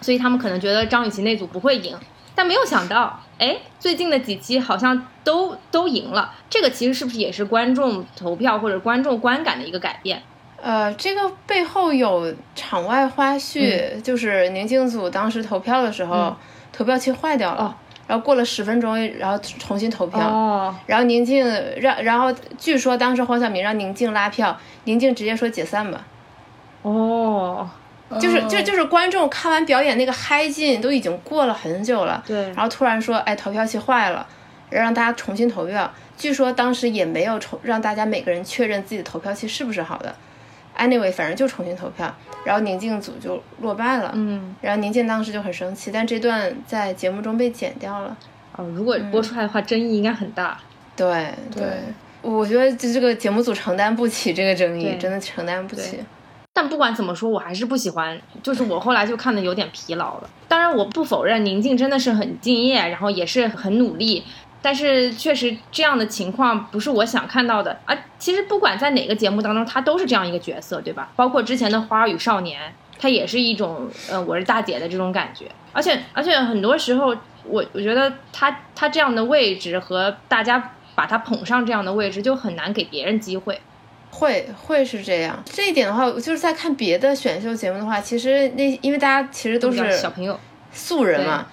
[0.01, 1.97] 所以他们可能觉得张雨绮那组不会赢。
[2.35, 6.33] 但没有想到，哎，最近的几期好像都都赢了。
[6.49, 10.23] 这个其实是不是也是观众投票或者观众观感的一个改变？
[10.63, 16.37] 呃，这个背后有场外花絮，就是宁静组当时投票的时候，
[16.73, 17.77] 投票器坏掉了，
[18.09, 26.05] 然后过了十分钟，然后重新投票，哦然后宁静让，然后据说当时黄晓明让宁静拉票，宁静直接说解散吧。
[26.83, 27.71] 哦。
[28.19, 34.27] 就是就就是观众看完表演那个嗨劲都已经过了很久了，对，然后突然说，哎，投票器坏了，
[34.71, 35.93] 让大家重新投票。
[36.17, 40.15] 据说当时也没有重让大家每个人确认自己的投票器是不是好的。
[40.79, 42.15] Anyway，反正就重新投票，
[42.45, 44.13] 然后宁静组就落败了。
[44.15, 48.17] 嗯，然后宁静当时就很生气，但这段在节目中被剪掉了。
[48.57, 50.57] 哦，如果播出来的话，争议应该很大。
[50.95, 51.65] 对对，
[52.23, 55.99] 我觉得这这个节目组承担不起这个争议，真的承担不起。
[56.53, 58.21] 但不管怎么说，我还是不喜欢。
[58.43, 60.31] 就是我后来就看的有点疲劳了。
[60.49, 64.25] 当然，我不否认宁静真的是很敬业，然后也是很努力。
[64.61, 67.97] 但是确实这样的情况不是我想看到的啊。
[68.19, 71.11] 其实不管在哪个节目当中，他都是这样一个角色，对吧？
[71.17, 72.61] 包括之前的《花儿与少年》，
[72.99, 75.47] 他也是一种呃我是大姐的这种感觉。
[75.73, 83.61] 而且而且很多时候，我我觉得他他这样的位置和大家把他捧上这样的位置，就很难给别人机会。
[84.11, 90.41] 会会是这样，这一点的话，就是在看别的选秀节目的话，其实那因为大家其实都是小朋友、
[90.73, 91.47] 素人嘛，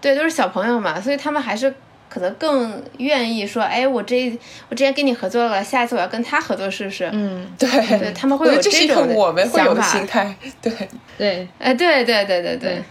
[0.00, 1.72] 对，都是小朋友嘛，所以他们还是
[2.10, 7.08] 可能更愿意说，哎，我这我之前跟你合作了，下一次我要跟他合作试试。
[7.12, 7.68] 嗯，对，
[7.98, 10.72] 对他们会有这种我们会有的心态，对。
[11.16, 12.82] 对，哎，对对对对对，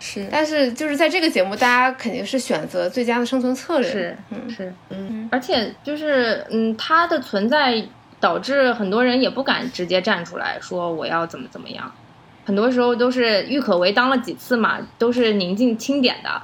[0.00, 0.26] 是。
[0.30, 4.50] 但是就是在这个节目，大家肯定是选择最佳的生存策略，是，嗯。
[4.50, 7.84] 是，嗯，而且就是嗯，它的存在。
[8.18, 11.92] 导致很多人也不敢直接站出来说我要怎么怎么样，
[12.46, 16.42] 很多时候都是郁可唯当了几次嘛，都是宁静钦点的，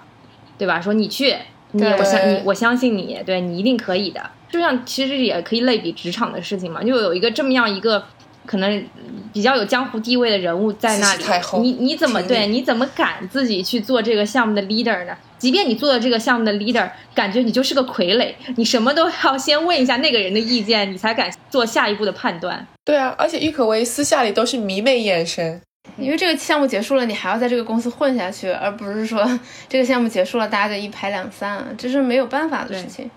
[0.58, 0.78] 对吧？
[0.78, 1.34] 说你去，
[1.72, 4.20] 你我相你我相信你，对你一定可以的。
[4.50, 8.04] 就像其实也可以类比职场的事情嘛，就有一个这么样一个
[8.44, 8.84] 可能
[9.32, 11.24] 比较有江湖地位的人物在那里，
[11.60, 12.46] 你你怎么对？
[12.46, 15.16] 你怎么敢自己去做这个项目的 leader 呢？
[15.38, 22.64] 即便你做了这个项目的 leader，感觉你就是个傀儡，你什么都要先问一下那个人的意见，你才敢做下一步的判断。
[22.84, 25.60] 对啊，而且郁可唯私下里都是迷妹眼神，
[25.96, 29.22] 因为这个项目结束了，你还要在这个公司混下去，而不是说
[29.68, 33.10] 这个项目结束了，大家就一拍两散，这是没有办法的事情。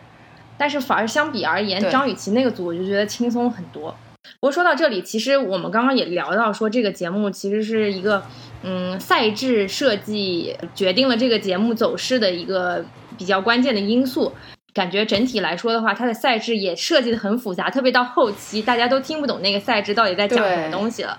[0.57, 3.95] 但是反而相比而言，张雨绮那个组我就觉得轻松很多。
[4.39, 8.23] 不过说到这里，其实我们刚刚也聊到说，这个节目其实是一个。
[8.67, 12.83] 嗯，赛制设计决定了这个节目走势的一个
[13.15, 14.33] 比较关键的因素。
[14.73, 21.15] 感觉整体来说的话，它的赛制也设计的很复杂，特别到后期，大家都听不懂那个赛制到底在讲什么东西了，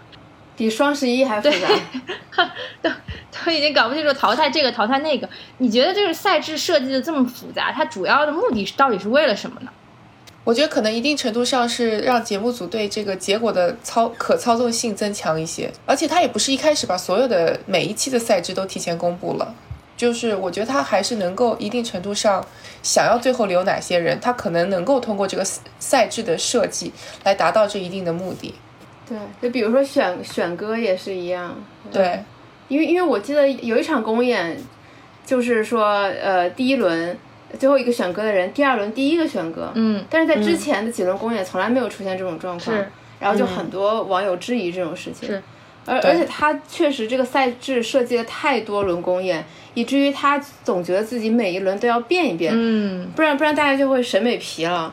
[0.57, 1.69] 比双十一还复杂，
[2.83, 2.91] 都
[3.45, 5.29] 都已经搞不清楚淘汰这个淘汰那个。
[5.59, 9.71] 你觉得这个赛制设计的这么复杂，它主要的目的是到底是为了什么呢？
[10.45, 19.53] 我觉得可能一定程度上是让节目组对这个结果的操可操纵性增强一些，而且它也不是一开始把所有的每一期的赛制都提前公布了，
[19.97, 22.47] 就是我觉得他还是能够一定程度上
[22.81, 25.45] 想要最后留哪些人，他可能能够通过这个
[25.81, 26.93] 赛制的设计
[27.25, 28.55] 来达到这一定的目的。
[29.09, 31.57] 对，就比如说选选歌也是一样。
[31.93, 32.21] 对，
[32.69, 34.57] 因为因为我记得有一场公演，
[35.25, 37.19] 就是说呃第一轮。
[37.61, 42.89] 最后一个选歌的人，第二轮第一个选歌，嗯，但是在之前的几轮公演从来没有出现这种状况，是，
[43.21, 45.41] 然后就很多网友质疑这种事情，是，
[45.87, 49.43] 而而且他确实这个赛制设计了太多轮公演，
[49.75, 54.93] 以至于他总觉得自己每一轮都要变一变，嗯，不然不然大家就会审美疲了，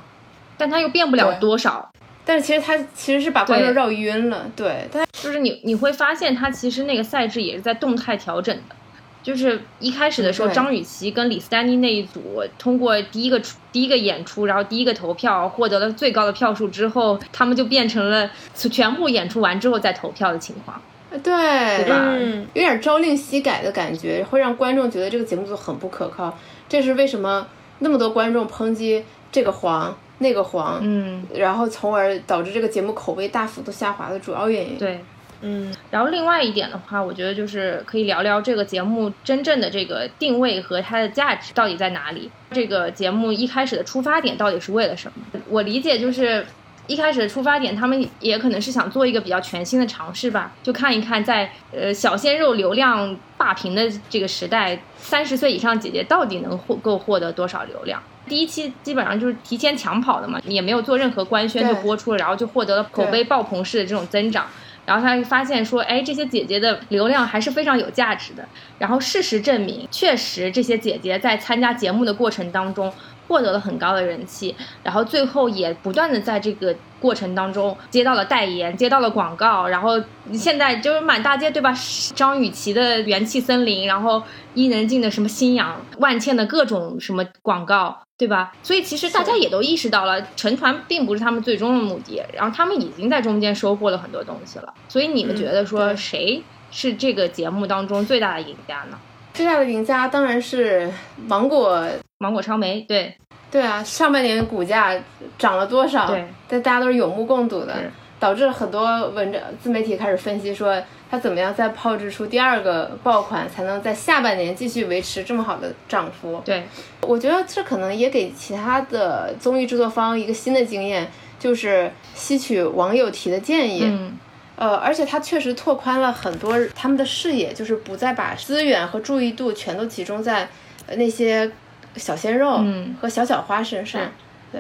[0.56, 1.92] 但他又变不了多少，
[2.26, 8.76] 但是其实他其实是把观众绕晕了，对，但就是你你会发现他其实那个赛制也是在动态调整的。
[9.22, 20.82] 就是一开始的时候，张雨绮跟李斯丹妮那一组通过第一个出第一个演出，然后第一个投票获得了最高的票数之后，他们就变成了全部演出完之后再投票的情况。
[21.10, 22.14] 对，对吧？
[22.54, 26.38] 有点朝令夕改的感觉，会让观众觉得这个节目组很不可靠。
[26.68, 27.48] 这是为什么
[27.80, 34.78] 那么多观众抨击这个黄那个黄，嗯，然后从而导致这个节目口碑大幅度下滑的主要原因。
[34.78, 35.00] 对。
[35.46, 42.32] 嗯，然后另外一点的话，我觉得就是可以聊聊这个节目真正的这个定位和它的价值到底在哪里。
[42.52, 45.42] 这个节目一开始的出发点到底是为了什么？
[45.50, 46.46] 我理解就是
[46.88, 58.02] 一开始的出发点，他们也可能是想做一个比较全新的尝试吧，就看一看在呃小鲜肉流量霸屏的这个时代，三十岁以上姐姐到底能获够获得多少流量。
[58.28, 64.46] 第一期基本上就是提前抢跑的嘛，也没有做任何官宣就播出了，然后就获得了口碑爆棚式的这种增长。
[64.86, 68.46] 然后他发现说，哎，这些姐姐的流量还是非常有价值的。
[68.78, 72.92] 然后事实证明，确实这些姐姐在参加节目的过程当中。
[73.28, 80.02] 获得了很高的人气，然后最后也不断的在这个过程当中接到了代言，接到了广告，然后
[80.34, 81.74] 现在就是满大街对吧？
[82.16, 84.22] 张雨绮的元气森林，然后
[84.54, 88.54] 伊能静的什么新氧，万茜的各种什么广告，对吧？
[88.62, 94.74] 所以其实大家也都意识到了，成团并不是他们最终的目的，然后他们已经在中间收获了很多东西了。
[94.88, 98.98] 所以你们觉得说谁是这个节目当中最大的赢家呢？
[99.34, 100.90] 最大的赢家当然是
[101.28, 101.86] 芒果。
[102.20, 103.14] 芒果超媒，对，
[103.52, 104.96] 对啊，上半年股价
[105.38, 106.08] 涨了多少？
[106.08, 107.76] 对，但大家都是有目共睹的，
[108.18, 116.42] 导致很多文章自媒体开始分析说，它怎么样再炮制出第二个爆款，才能在下半年继续维持这么好的涨幅？
[116.46, 116.64] 对，
[117.02, 123.82] 我觉得这可能也给其他的综艺制作方一个新的经验，就是吸取网友提的建议。
[123.84, 124.18] 嗯，
[124.56, 130.48] 呃，而且它确实拓宽了很多他们的视野，就是不再把资源和注意度全都集中在
[130.96, 131.52] 那些。
[131.96, 132.60] 小鲜肉
[133.00, 134.12] 和小小花身上，
[134.52, 134.60] 对，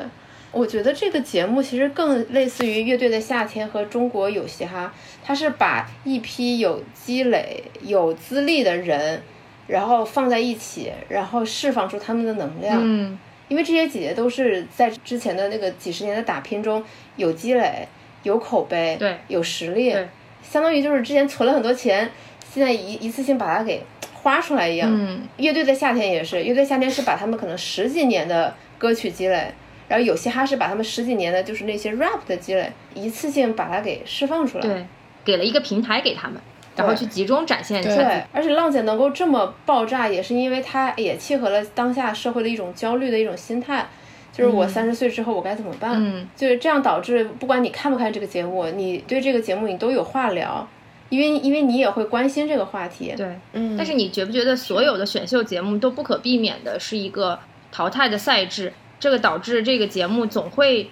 [0.51, 9.19] 我觉得这个节目其实更类似于乐队的夏天和中国有嘻哈，它是把一批有积累、有资历的人，
[9.65, 12.79] 然后放在一起，然后释放出他们的能量。
[12.83, 16.83] 嗯，因为这些姐姐都是在之前的那个几十年的打拼中
[17.15, 17.87] 有积累、
[18.23, 20.07] 有口碑、对，有实力，对，
[20.41, 22.09] 相当于就是之前存了很多钱，
[22.51, 23.81] 现在一一次性把它给。
[24.23, 29.51] 花出来一样，嗯乐队的夏天也是，乐队夏天是把他们可能十几年的歌曲积累，
[29.89, 34.85] 然后有嘻哈是把他们十几年的就是那些 rap 的积累，一次性把它给释放出来，对，
[35.25, 36.37] 给了一个平台给他们，
[36.77, 37.83] 然后去集中展现。
[37.83, 43.85] 对，而且浪姐能够这么爆炸，也是因为她也契合了当下社会的一种焦虑的一种心态，
[44.33, 45.93] 就是我三十岁之后我该怎么办？
[45.95, 50.67] 嗯，就是这样导致不管你看不看这个节目，你对这个节目你都有话聊。
[51.09, 57.37] 因为因为你也会关心这个话题，对，嗯，但是你觉不觉得所有的选秀节目都不可避免的是一个
[57.71, 58.73] 淘汰的赛制？
[58.99, 60.89] 这个导致这个节目总会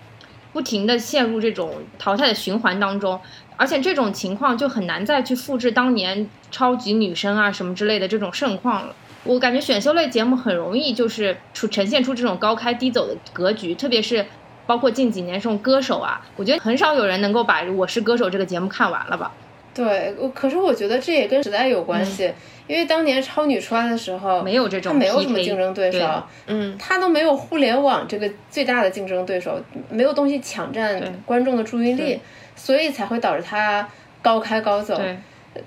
[0.54, 3.20] 不停的陷入这种淘汰的循环当中，
[3.58, 8.94] 而且这种情况就很难再去复制当年超级女声啊什么之类的这种盛况了。
[9.24, 14.26] 我感觉选秀类节目很容易就是出呈现出这种高开低走的格局，特别是
[14.66, 19.32] 包括近几年这种歌手啊，我觉得很少有人能够把《我是歌手》这个节目看完了吧。
[19.74, 22.30] 对，我可是我觉得这也跟时代有关系，
[22.68, 32.20] 因为当年超女出来的时候，没有这种，她没有什么竞争对手，嗯，她都没有互联网这个最大的竞争对手，没有东西抢占观众的注意力，
[32.56, 33.88] 所以才会导致她
[34.22, 35.00] 高开高走。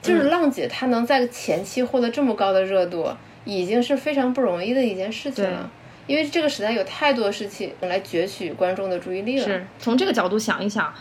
[0.03, 3.09] 就是浪姐她能在前期获得这么高的热度，
[3.45, 5.71] 已经是非常不容易的一件事情了，
[6.07, 9.45] 因为这个时代有太多事情来攫取观众的注意力了。
[9.45, 10.93] 是从这个角度想一想。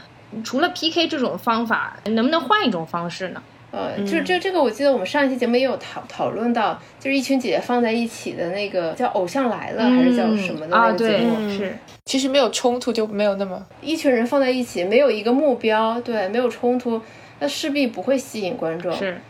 [0.44, 3.44] 除了 PK 这种方法，能不能换一种方式呢？
[3.70, 17.00] 呃，就是这这个，我记得我们上一期节目也有讨讨论到，就是一群姐姐放在一起的那个叫《偶像来了》还是叫什么的那个节目，是其实没有冲突就没有那么一群人放在一起，没有一个目标，对，没有冲突，
[17.40, 18.92] 那势必不会吸引观众。
[18.92, 19.22] 是。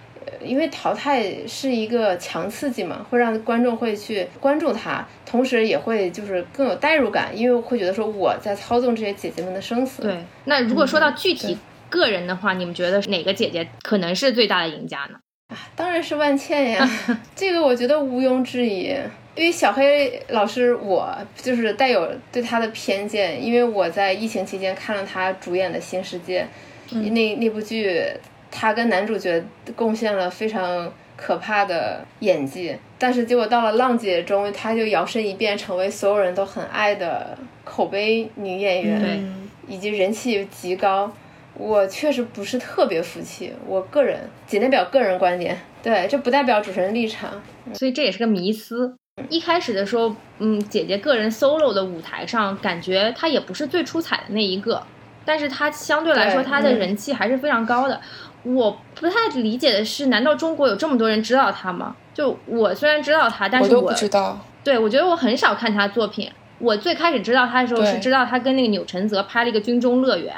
[0.45, 10.01] 因为淘汰是一个强刺激嘛，会让观众会去关注他，同时也会就是更有代入感，因为会觉得说我在操纵这些姐姐们的生死。
[10.03, 11.57] 对，那如果说到具体
[11.89, 15.19] 个人的话，你们觉得哪个姐姐可能是最大的赢家呢？
[15.49, 16.89] 啊，当然是万茜呀，
[17.35, 18.95] 这个我觉得毋庸置疑。
[19.35, 26.47] 因为小黑老师，我就是带有对他的偏见，因为我在疫情期间看了他主演的新世界，
[26.91, 28.11] 那那部剧。
[28.55, 29.43] 他跟男主角
[29.75, 39.33] 贡献了非常可怕的演技，但是结果到了浪姐中，她就摇身一变成为所有人都很爱的口碑女演员，
[39.67, 41.11] 以及人气极高。
[41.55, 47.29] 我确实不是特别服气，我个人仅代表个人观点，对，这不代表主持人立场。
[47.73, 48.95] 所以这也是个迷思。
[49.29, 54.81] 一开始的时候，嗯，姐姐个人 solo 的舞台上，感觉她也不是最出彩的那一个，
[55.23, 58.01] 但是她相对来说，她的人气还是非常高的。
[58.43, 61.95] 我不太理解的是，难道中国有这么多人知道他吗？
[62.13, 64.39] 就我虽然知道他，但是我不知道。
[64.63, 66.29] 对，我觉得我很少看他作品。
[66.59, 70.33] 我最开始知道他的时候，是知道他跟那个钮承泽拍了一个《军中乐园》。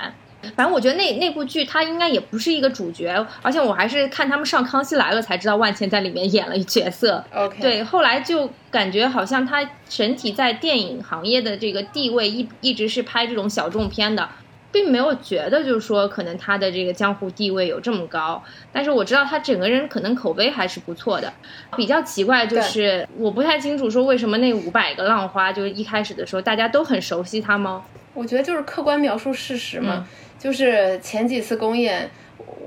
[0.55, 7.23] 反正我觉得那那部剧他应该也不是一个主角，而且我还是看他们上《康熙来了》才知道万茜在里面演了一角色。
[7.33, 7.59] OK。
[7.59, 14.29] 对，后来就感觉好像他整体在电影行业的这个地位一一直是拍这种小众片的。
[14.75, 21.31] 并没有觉得就是说可能他的这个江湖地位有这么高，但是我知道他整个人可能口碑还是不错的。
[21.77, 27.85] 比较奇怪就是我不太清楚说为什么那五百个浪花就是一开始的时候大家都很熟悉他吗？
[28.13, 30.05] 我觉得就是客观描述事实嘛，
[30.37, 32.11] 就是前几次公演。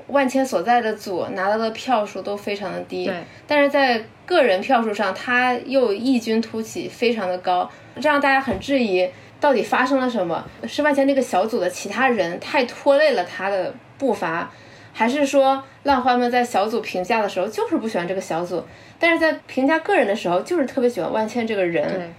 [0.08, 3.12] 万千所在的组拿到的票数都非常的低，
[3.46, 9.06] 但是在个人票数上，他又异军突起，非常的高，这让大家很质疑
[9.40, 10.44] 到底发生了什么？
[10.66, 14.50] 是万茜那个小组的其他人太拖累了他的步伐，
[14.92, 18.64] 还是说浪花们在小组评价的时候就是不喜欢这个小组，
[18.98, 22.12] 但是在评价个人的时候就是特别喜欢万茜这个人？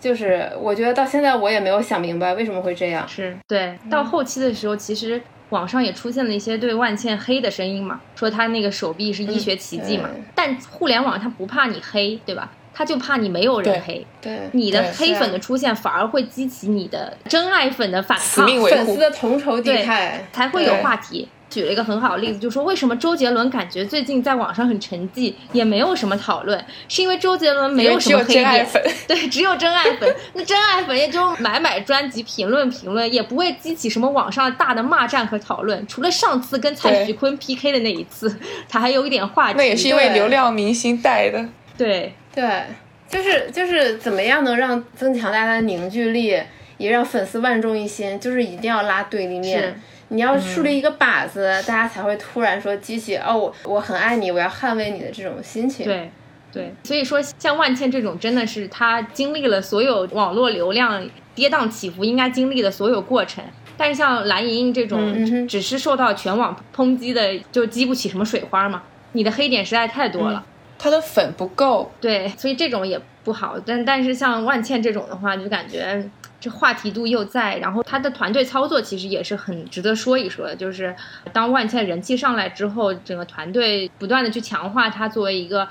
[0.00, 3.06] 就是我觉得到现在我也没有想明白为什么会这样。
[3.06, 5.20] 是对，到后期的时候其实。
[5.50, 10.08] 网上也出现了一些对万茜黑的声音嘛，说她那个手臂是医学奇迹嘛。
[10.32, 12.52] 但互联网它不怕你黑，对吧？
[12.80, 14.06] 他就怕你没有人黑。
[14.22, 21.28] 对，你的黑粉的出现反而会激起你的真爱粉的反抗，粉丝的同仇敌忾，才会有话题。
[21.50, 28.66] 举了一个很好的例子，就说为什么周杰伦感觉最近在网上很沉寂，也没有什么讨论，是因为周杰伦没有什么黑点，
[29.06, 30.10] 对，只有真爱粉。
[30.32, 35.86] 那真爱粉也就买买专辑、评论评论，也不会激起什么网上大的骂战和讨论。
[35.86, 38.34] 除了上次跟蔡徐坤 PK 的那一次，
[38.66, 39.54] 他还有一点话题。
[39.58, 41.44] 那也是因为流量明星带的。
[41.76, 42.64] 对对，
[43.08, 46.40] 就是就是怎么样能让增强大家的凝聚力，
[46.78, 49.80] 也让粉丝万众一心，就是一定要拉对立面。
[50.12, 55.86] 你要树立一个靶子，大家才会突然说激起哦，我我很爱你，我要捍卫你的这种心情。
[55.86, 56.10] 对，
[56.52, 63.44] 对，所以说像万茜这种，真的是她经历了所有网络流量跌宕起伏应该经历的所有过程。
[63.76, 68.82] 但是像蓝莹莹这种，只是受到全网抨击的，就激不起什么水花嘛。
[69.12, 70.44] 你的黑点实在太多了，
[70.80, 71.92] 它的粉不够。
[72.00, 73.58] 对，所以这种也不好。
[73.64, 76.08] 但但是像万茜这种的话，就感觉。
[76.42, 80.56] 这话题度又在，然后她的团队操作其实也是很值得说一说的。
[80.56, 80.96] 就是
[81.34, 85.68] 当万茜人气上来之后，整个团队不断的去强化她作为一个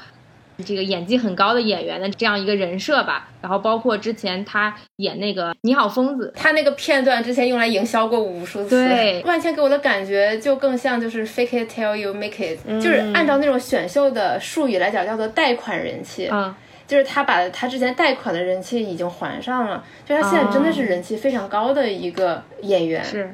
[0.65, 3.27] 这个演技很高的演员的这样一个人设吧。
[3.41, 8.87] 然后包括之前他演那个《你好，疯子》，他那个片段之前用来营销过无数次。
[8.87, 16.27] 对，万茜给我的感觉就更像就是 fake it till you make it，就是按照那种选秀的术语来讲，叫做贷款人气。
[16.31, 16.53] 嗯。
[16.87, 23.03] 就是他把他之前贷款的人气已经还上了，就他现在真的是人气非常高的一个演员。
[23.03, 23.31] 是，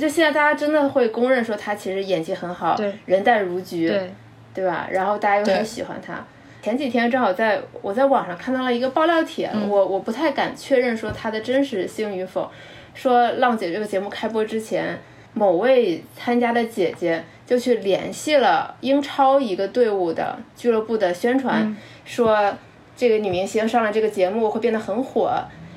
[0.00, 4.10] 就现在大家真的会公认说他其实演技很好，对，人淡如菊，对，
[4.54, 4.88] 对吧？
[4.90, 6.24] 然后大家又很喜欢他。
[6.64, 12.50] 前几天正好在我在网上看到了一个爆料帖，我我不太敢确认说它的真实性与否。
[12.94, 14.98] 说浪姐这个节目开播之前，
[15.34, 22.54] 某位参加的姐姐就去联系了英超一个队伍的俱乐部的宣传，说。
[22.96, 25.28] 这个女明星上了这个节目会变得很火，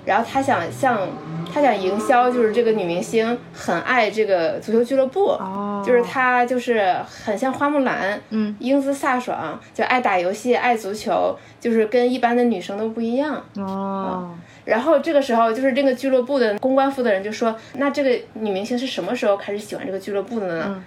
[0.07, 1.05] 然后他想向
[1.53, 5.37] 他想营销，就是这个女明星很爱这个足球俱乐部，
[5.85, 6.95] 就是她就是
[7.25, 13.43] 很像花木兰，嗯，英姿飒爽，就爱打游戏，爱足球，就是跟一般的女生都不一样。
[13.57, 14.33] 哦，
[14.63, 20.81] 然后这个时候就是这个俱乐部的公关负责人就说，那这个女明星是什么时候开始喜欢这个俱乐部的呢？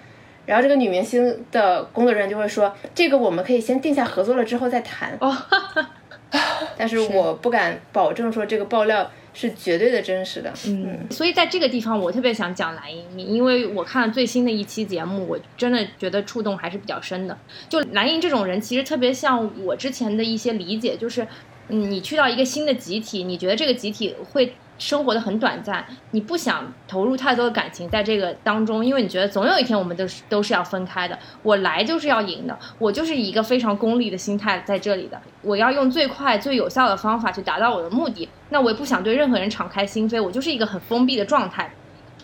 [0.47, 5.15] 然后这个女明星的工作人员就会说，这个我们可以先定下合作了之后再谈。
[5.19, 5.37] 哦。
[6.77, 10.51] 但是我不敢保证说这个爆料是绝对的真实的。
[10.67, 17.37] 嗯，所以在这个地方，我特别想讲蓝盈莹，因为我看了最新的一期节目，我真的觉得触动还是比较深的。
[17.69, 21.27] 就蓝莹这种人，其实特别像我之前的一些理解，就是
[21.67, 24.53] 你去到一个新的集体，你觉得这个集体会。
[24.81, 31.17] 生活的很短暂，你不想投入太多的感情在这个当中，因为你觉得总有一天我们都是都是要分开的。
[31.43, 38.27] 我来就是要赢的，我就是以一个非常功利的心态在这里的，我要用最快最有效的方法去达到我的目的。
[38.49, 41.71] 那我也不想对任何人敞开心扉，我就是一个很封闭的状态。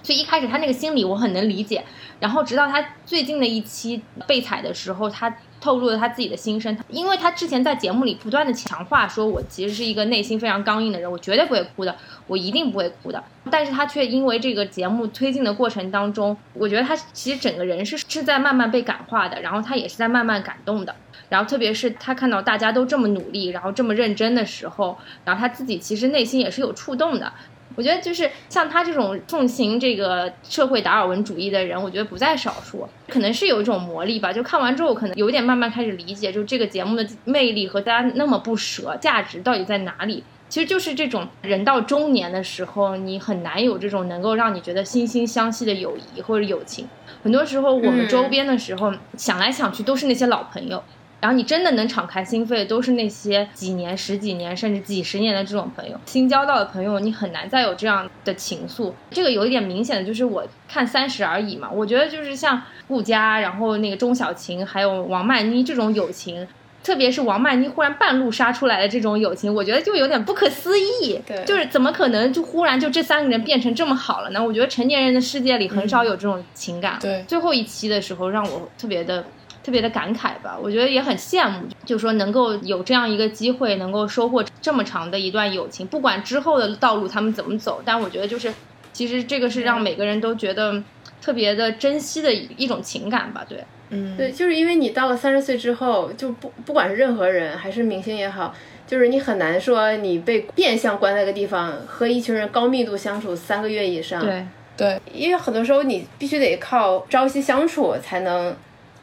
[0.02, 1.84] 所以一开始他那个心理我很能理解，
[2.20, 5.32] 然后直到他最近的一期被踩的时候，他。
[5.60, 11.96] 透露了他自己的心声，因为他之前在节目里不断的强化说，我其实是一个内心非常刚硬的人，我绝对不会哭的，
[12.28, 13.24] 我一定不会哭的。
[13.50, 20.96] 但是他却因为这个节目推进的过程当中，我觉得他其实整个人是是在慢慢被感化的，然后他也是在慢慢感动的。
[21.30, 27.34] 然后特别是他看到大家都这么努力，然后这么认真的时候，然后他自己其实内心也是有触动的。
[27.78, 32.90] 我觉得就是像他这种奉行这个社会达尔文主义的人，我觉得不在少数。
[33.08, 40.24] 可能是有一种魔力吧，就看完之后可能有点慢慢开始理解，就这个节目的魅力和大家那么不舍，价值到底在哪里？
[40.50, 46.88] 其实就是这种人到中年的时候，你很难有这种能够让你觉得惺惺相惜的友谊或者友情。
[47.22, 50.82] 很多时候我们周边的时候想来想去都是那些老朋友。
[51.20, 58.94] 然后你真的能敞开心扉，都是那些几年、十几年甚至几十年的这种朋友，新交到的朋友，你很难再有这样的情愫。
[59.12, 66.48] 这个有一点明显的就是我看《三十而已》嘛，我觉得就是像顾佳，然后那个钟小琴，还有王曼妮这种友情。
[66.84, 71.20] 特别是王曼妮忽然半路杀出来的这种友情，我觉得就有点不可思议。
[71.28, 74.42] 对，就是怎么可能就忽然就这三个人变成这么好了呢？
[74.42, 76.98] 我觉得成年人的世界里很少有这种情感。
[77.02, 79.26] 对，最后一期的时候让我特别的
[79.68, 80.58] 特别的感慨吧。
[80.58, 88.50] 我觉得也很羡慕，就是说能够有这样一个机会，能够收获这么长的一段友情，不管之后的道路他们怎么走，但我觉得就是
[88.94, 90.82] 其实这个是让每个人都觉得
[91.22, 93.46] 特别的珍惜的一种情感吧。
[93.50, 93.62] 对。
[93.90, 98.56] 嗯，对，就是因为你到了三十岁之后，就不不管是任何人还是明星也好，
[98.86, 104.22] 就是你很难说你被变相关在一个地方，和一群人高密度相处三个月以上。
[104.22, 104.48] 对
[104.78, 108.56] 对，因为很多时候你必须得靠朝夕相处才能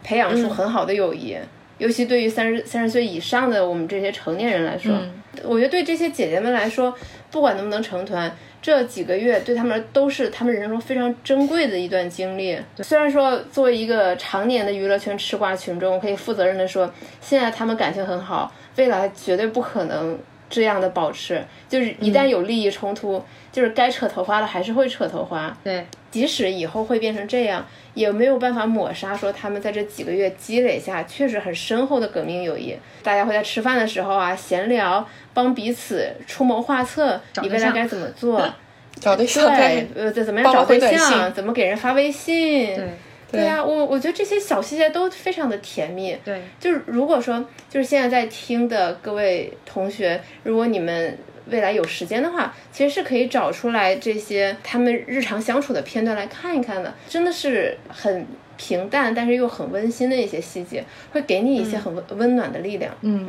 [0.05, 1.37] 培养出很好的友谊，
[1.79, 4.95] 尤其对于三十三十岁以上的我们这些成年人来说，
[5.43, 6.95] 我觉得对这些姐姐们来说，
[7.33, 8.31] 不管能不能成团。
[8.63, 12.59] 这几个月对他们都是他们人生中非常珍贵的一段经历。
[12.79, 16.91] 虽然说作为一个常年的娱乐圈吃瓜群众，可以负责任的说，
[17.21, 20.19] 现在他们感情很好，未来绝对不可能
[20.55, 21.45] 这样的保持。
[21.69, 25.57] 就是一旦有利益冲突，就是该扯头发的还是会扯头发。
[25.65, 32.77] 对，即使以后会变成这样，也没有办法抹杀说他们在这几个月积累下确实很深厚的革命友谊。
[33.03, 35.07] 大家会在吃饭的时候啊闲聊。
[35.35, 38.41] 帮彼此出谋划策，你未来该怎么做？
[39.01, 41.35] 找对象，对，呃，怎么样找对象？
[41.35, 42.77] 怎么给人发微信？
[42.77, 42.89] 对，
[43.35, 46.17] 对呀，我我觉得这些小细节都非常的甜蜜。
[46.25, 51.19] 对，就是如果说，就是现在在听的各位同学，如果你们
[51.51, 58.27] 未来有时间的话，其实是可以找出来这些他们日常相处的片段来看一看的，真的是很
[58.57, 62.95] 平淡，但是又很温馨的一些细节，会给你一些很温温暖的力量。
[63.03, 63.29] 嗯。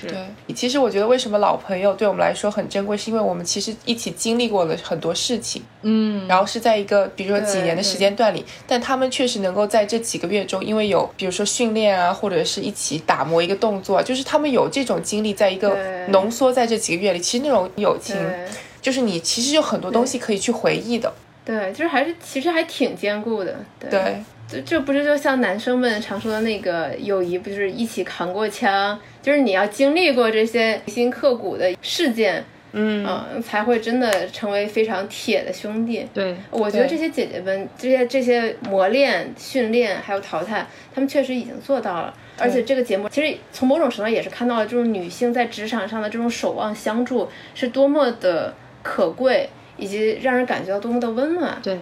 [0.00, 15.76] 对，其实我觉得为什么老朋友对我们来说很珍贵，是因为我们其实一起经历过了很多事情，嗯，然后是在一个比如说几年的时间段里，但他们确实能够在这几个月中，因为有比如说训练啊，或者是一起打磨一个动作，就是他们有这种经历，在一个
[16.08, 18.16] 浓缩在这几个月里，其实那种友情，
[18.80, 21.12] 就是你其实有很多东西可以去回忆的，
[21.44, 24.22] 对，就是还是其实还挺坚固的，对。
[24.52, 36.06] 这这不是就像男生们常说的那个友谊，不就是一起扛过枪，就是你要经历过这些铭心刻骨的事件，嗯才会真的成为非常铁的兄弟。
[36.12, 42.12] 对，我觉得这些姐姐们，这些这些磨练、训练还有淘汰，他们确实已经做到了。
[42.38, 49.48] 而且这个节目其实从某种程度也是看到了，这种女性在职场上的这种守望相助是多么的可贵，
[49.78, 51.58] 以及让人感觉到多么的温暖。
[51.62, 51.78] 对。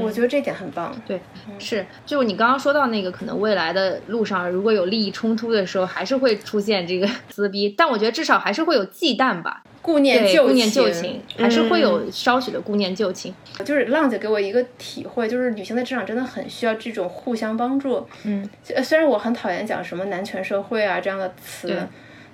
[0.00, 0.94] 我觉得这点很棒。
[1.06, 1.20] 对，
[1.58, 7.74] 是，就你刚刚说到那个，可能未来的路上，如果有利益冲突的时候，还是会出现这个撕逼。
[7.76, 13.34] 但我觉得至少还是会有忌惮吧，顾念旧顾念旧情，还是会有稍许的顾念旧情。
[13.64, 18.06] 就是浪姐给我一个体会，就是女性在职场真的很需要这种互相帮助。
[18.24, 18.48] 嗯，
[18.82, 21.74] 虽然我很讨厌讲什么男权社会啊这样的词，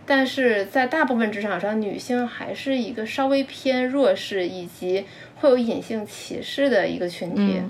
[0.05, 5.05] 但是在大部分职场上，女性还是一个稍微偏弱势以及。
[5.43, 7.61] 会有隐性歧视的一个群体，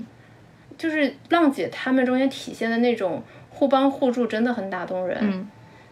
[0.77, 5.17] 就是浪姐他们中间体现的那种互帮互助，真的很打动人。
[5.19, 5.49] 嗯，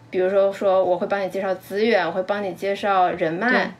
[0.08, 3.74] 比如说说我会帮你介绍资源，我会帮你介绍人脉，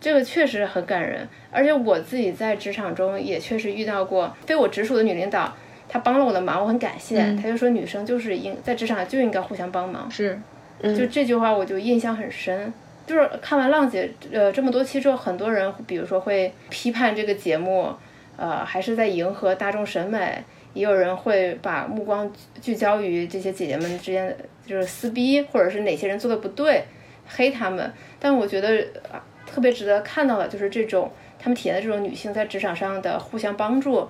[0.00, 1.28] 这个确实很感人。
[1.52, 5.56] 而且我自己在职场中也确实遇到过非我直属的女领导，
[5.88, 7.32] 她帮了我的忙，我很感谢。
[7.36, 10.36] 她就说女生就是应在职场就应该互相帮忙，是，
[10.82, 12.72] 就这句话我就印象很深。
[13.06, 17.94] 就是看完浪姐呃这么多期之后，很多人比如说会批判这个节目，
[18.36, 20.42] 呃还是在迎合大众审美，
[20.74, 22.30] 也有人会把目光
[22.60, 24.36] 聚焦于这些姐姐们之间的
[24.66, 26.84] 就是撕逼，或者是哪些人做的不对，
[27.28, 27.92] 黑他们。
[28.18, 34.08] 但我觉得啊特别值得看到的就是这种他们体验的这种女性在职场上的互相帮助，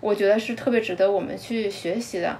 [0.00, 2.36] 我觉得是特别值得我们去学习的。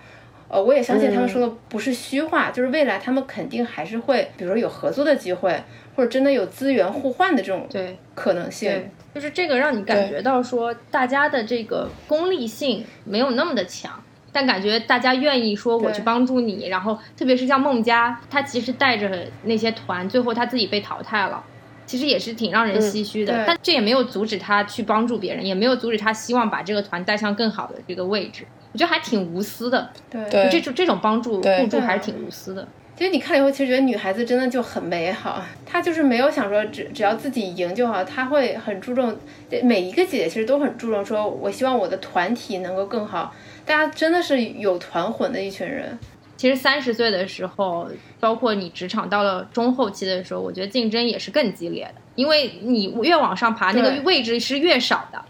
[0.48, 5.58] 呃，我也相信他们说的不是虚话，就是未来他们肯定还是会，比如说有合作的机会。
[5.94, 7.96] 或者真的有资源互换的这种对。
[8.14, 21.42] 可能性，就是这个让你感觉到说大家的这个功利性没有那么的强，但感觉大家愿意说我去帮助你，然后特别是像孟佳，她其实带着那些团，最后她自己被淘汰了，
[21.86, 23.44] 其实也是挺让人唏嘘的。
[23.46, 28.44] 但这也没有阻止她去帮助别人，也没有阻止她希望把这个团带向更好的这个位置。
[28.72, 32.68] 我觉得还挺无私的，对，这种这种帮助互助还是挺无私的。
[32.96, 35.42] 其实你看了以后，其实觉得女孩子真的就很美好。
[35.66, 39.16] 她就是没有想说只只要自己赢就好，她会很注重
[39.62, 43.34] 每一个姐姐，其实都很注重说，我希望我的团体能够更好。
[43.64, 45.98] 大家真的是有团魂的一群人。
[46.36, 47.88] 其实三十岁的时候，
[48.18, 55.24] 包括你职场到了中后期的时候，我觉得竞争也是更激烈的，因为你越往上爬，那个位置是越少的，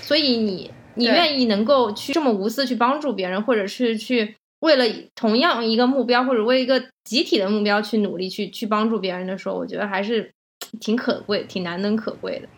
[0.00, 4.34] 所以你你愿意能够去这么无私去帮助别人，或者是去
[4.64, 4.84] 为了
[5.14, 10.32] 同样一个目标或者为一个集体的目标去努力去去帮助别人的时候，我觉得还是
[10.80, 12.48] 挺可贵、挺难能可贵的。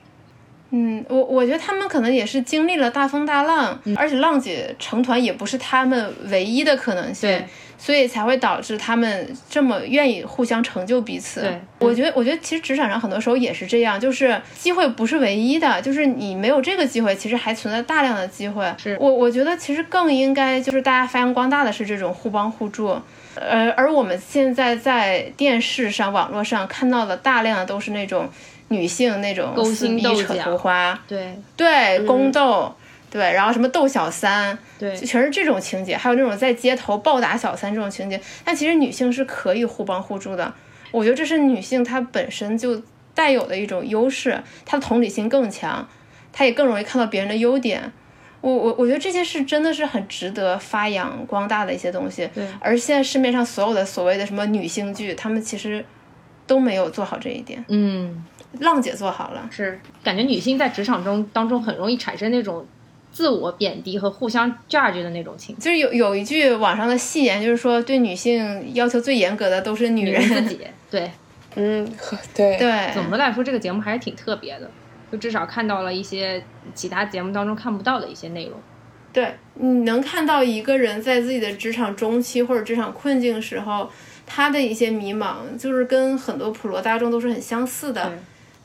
[0.71, 7.47] 嗯，我我觉得他们可能也是经历了大风大浪，嗯而且浪姐成团也不是他们唯一的可能性，对
[7.79, 11.43] 所以才会导致他们这么愿意互相成就彼此。
[11.43, 11.61] 对。
[11.79, 18.73] 我觉得，我觉得其实职场上很多时候也是这样，就是机会不是唯一的，就是你没有这个机会，其实还存在大量的机会。
[18.79, 18.97] 是。
[19.01, 22.99] 我我觉得其实更应该就是大家发扬光大的是这种互帮互助。
[23.35, 28.27] 呃，而我们现在在电视上、网络上看到的大量的都是那种
[28.69, 30.59] 女性那种勾心斗角。
[31.07, 31.39] 对。
[31.55, 32.75] 对，宫斗，
[33.17, 38.21] 对，然后什么斗小三，对就全是这种情节，还有那种在街头暴打小三这种情节。
[38.45, 40.53] 但其实女性是可以互帮互助的，
[40.91, 42.83] 我觉得这是女性她本身就
[43.15, 45.89] 带有的一种优势，她的同理心更强，
[46.31, 47.91] 她也更容易看到别人的优点。
[48.43, 52.29] 我我我觉得这些是真的是很值得发扬光大的一些东西。
[52.35, 55.83] 对而现在市面上所有的所谓的什么女性剧，她们其实
[56.47, 57.65] 都没有做好这一点。
[57.69, 58.25] 嗯。
[58.61, 62.67] 浪姐做好了，是感觉女性在职场中当中很容易产生那种
[63.17, 65.63] 自我贬低和互相 judge 的那种情绪。
[65.63, 70.21] 就是有有一句网上的戏言，就是说对女性要求最严格的都是女女人。
[70.29, 70.61] 人自己
[70.91, 71.11] 对，
[71.55, 74.71] 嗯，呵对，对，总的来说这个节目还是挺特别的，
[75.11, 76.45] 就至少看到了一些
[76.75, 78.61] 其他节目当中看不到的一些内容。
[79.15, 83.91] 对，你能看到一个人在自己的职场中期或者职场困境时候，
[84.27, 88.13] 他的一些迷茫，就是跟很多普罗大众都是很相似的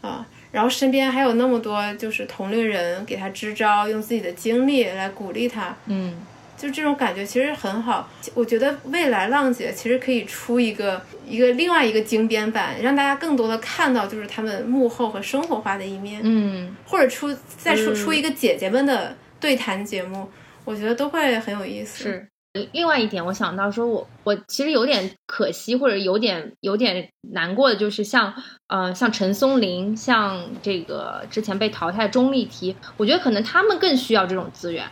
[0.01, 0.27] 啊。
[0.51, 6.13] 然后身边还有那么多就是同龄人给他支招，用自己的经历来鼓励他，嗯，
[6.57, 8.09] 就这种感觉其实很好。
[8.33, 16.19] 我觉得未来浪姐其实可以出一个一个另外一个精编版，让大家更多的看到就是他们幕后和生活化的一面。
[16.23, 20.29] 嗯，或者出再出嗯出一个姐姐们的对谈节目，
[20.65, 22.03] 我觉得都会很有意思。
[22.03, 22.27] 是。
[22.73, 28.33] 另外一点，我想到说我我其实有点可惜，或者有点有点难过的，就是像
[28.67, 34.85] 呃像陈松伶，像这个之前被淘汰的钟丽缇，我觉得可能他们更需要这种资源。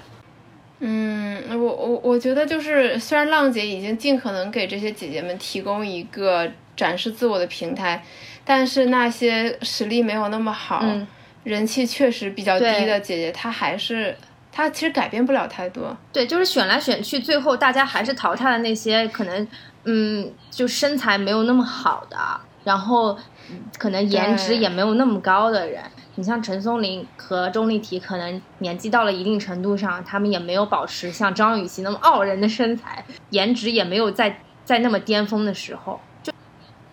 [0.80, 8.06] 嗯，我我我觉得就是，虽然浪姐已经尽可能给这些姐姐们提供一个展示自我的平台，
[8.46, 11.06] 但是那些实力没有那么好、嗯
[11.46, 14.16] 人气确实比较低的姐姐，她还是
[14.52, 15.96] 她其实改变不了太多。
[16.12, 19.48] 对，就是选来选去，最后大家还是淘汰了那些可能，
[19.86, 22.18] 嗯，就身材没有那么好的，
[22.64, 23.18] 然后
[23.50, 25.82] 嗯可能颜值也没有那么高的人。
[26.16, 36.02] 你像陈松伶和钟丽缇，可能年纪到了一定程度上，他们也没有保持像张雨绮那么傲人的身材，颜值也没有在在那么巅峰的时候。
[36.22, 36.34] 就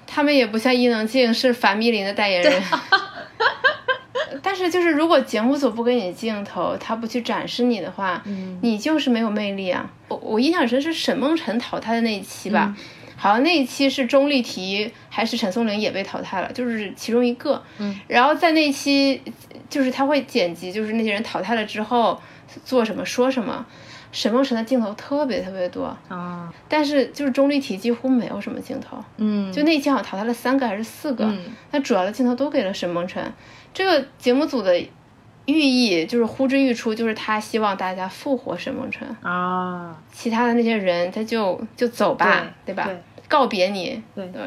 [0.07, 2.63] 他们也不像伊能静是樊蜜林的代言人。
[4.43, 9.89] 但是就是如果节目组不给你镜头，他不去展示你的话，嗯你就是没有魅力啊。
[10.09, 12.85] 我我印象很深是沈梦辰淘汰的那一期吧，嗯
[13.19, 17.63] 好像那一期是钟丽缇还是陈松伶也被淘汰了，就是其中一个。
[17.79, 19.23] 嗯，然后在那一期
[19.71, 22.21] 就是他会剪辑，就是那些人淘汰了之后
[22.65, 23.65] 做什么说什么。
[24.13, 28.97] 沈梦辰的镜头特别特别多，啊，但是就是钟丽缇几乎没有什么镜头。
[29.19, 31.27] 嗯，就那一期好像淘汰了三个还是四个，
[31.73, 33.31] 嗯主要的镜头都给了沈梦辰。
[33.77, 34.75] 这个节目组的
[35.45, 42.47] 寓意就是呼之欲出，就是他希望大家复活沈梦辰，啊，其他的那些人他就就走吧，吧？
[42.65, 44.41] 对对告别你，对对。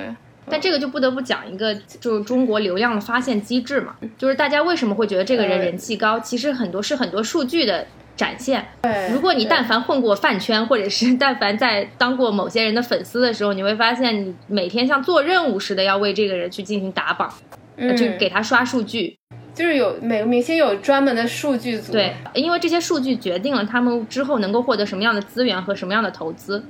[0.49, 7.85] 但这个就不得不讲一个，就是中国流量的发现机制嘛，就是大家为什么会觉得这个人呃人气高，其实很多是很多数据的
[8.17, 8.65] 展现。
[8.81, 17.31] 对如果你但凡混过饭圈，或者是 但凡在当过某些人的粉丝的时候，你会发现你每天像做任务似的要为这个人去进行打榜，
[17.75, 19.18] 嗯去给他刷数据。
[19.53, 26.63] 就是有每个明星有专门的数据组，对，因为这些数据决定了他们之后能够获得什么样的资源和什么样的投资。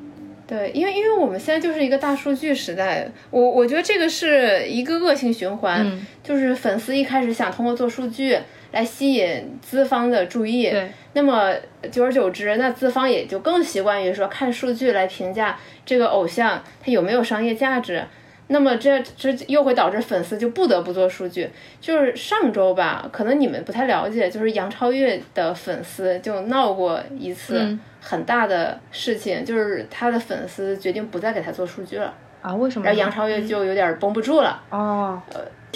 [0.48, 8.36] 对，因为因为我们现在就是一个大数据时代，我我觉得这个是一个恶性循环，嗯就是粉丝一开始想通过做数据
[8.72, 11.54] 来吸引资方的注意，对，那么
[11.92, 18.04] 久而久之，那资方也就更习惯于说看数据来评价这个偶像他有没有商业价值。
[18.52, 21.50] 那么这这又会导致粉丝就不得不做数据。
[21.80, 32.86] 就是上周吧，可能你们不太了解，就是杨超越的粉丝就闹过一次嗯很大的事情，就是他的粉丝决定不再给他做数据了，啊，为什么？
[32.86, 34.62] 然后杨超越就有点绷不住了。
[34.70, 35.22] 哦，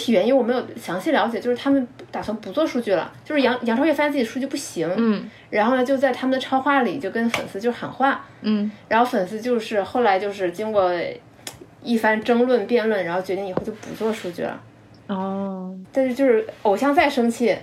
[0.08, 10.90] 原因我没有详细了解，就是他们打算不做数据了，就是杨杨超越发现自己数据不行，嗯然后呢就在他们的超话里就跟粉丝就喊话，嗯然后粉丝就是后来就是经过
[11.84, 14.60] 一番争论辩论，然后决定以后就不做数据了。
[15.06, 17.56] 哦，但是就是偶像再生气、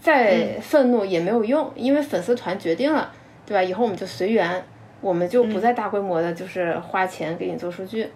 [0.00, 3.12] 再愤怒也没有用，因为粉丝团决定了，
[3.44, 3.62] 对吧？
[3.62, 4.64] 以后我们就随缘，
[5.00, 8.08] 我们就不再大规模的，就是花钱给你做数据。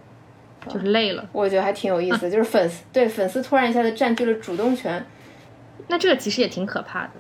[0.66, 1.28] 就是累了。
[1.32, 5.04] 我觉得还挺有意思，就是粉丝对粉丝突然一下子占据了主动权，
[5.86, 7.11] 那这个其实也挺可怕的。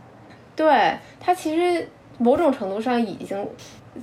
[0.56, 3.48] 对他其实某种程度上已经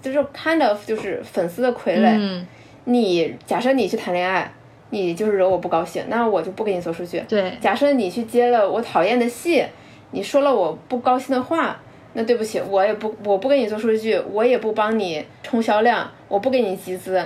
[0.02, 2.16] 就是 kind of 就是粉丝的傀儡。
[2.18, 2.48] 嗯，
[2.86, 4.52] 你假设你去谈恋爱，
[4.92, 7.24] 你就是惹我不高兴，那我就不给你做数据。
[7.28, 9.66] 对，假设你去接了我讨厌的戏，
[10.12, 11.82] 你说了我不高兴的话，
[12.14, 17.24] 那对不起，我也不我不给你做数据，我也不帮你冲销量，我不给你集资，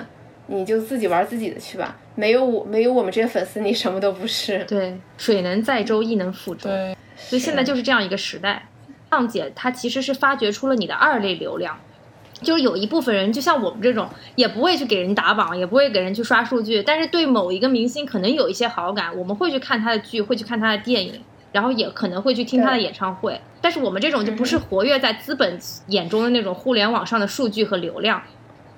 [0.47, 1.95] 你就自己玩自己的去吧。
[2.15, 4.63] 没有我，没有我们这些粉丝，你什么都不是。
[4.65, 6.69] 对，水能载舟，亦能覆舟。
[6.69, 8.65] 对，所以现在就是这样一个时代。
[9.09, 11.79] 浪姐她其实是发掘出了你的二类流量，
[12.41, 21.21] 就是有一部分人就像我们这种，也不会去给人打榜，也不会给人去刷数据，但是对某一个明星可能有一些好感，我们会去看他的剧，会去看他的电影，
[21.51, 23.39] 然后也可能会去听他的演唱会。
[23.61, 28.21] 但是我们这种就不是活跃在资本眼中的那种互联网上的数据和流量，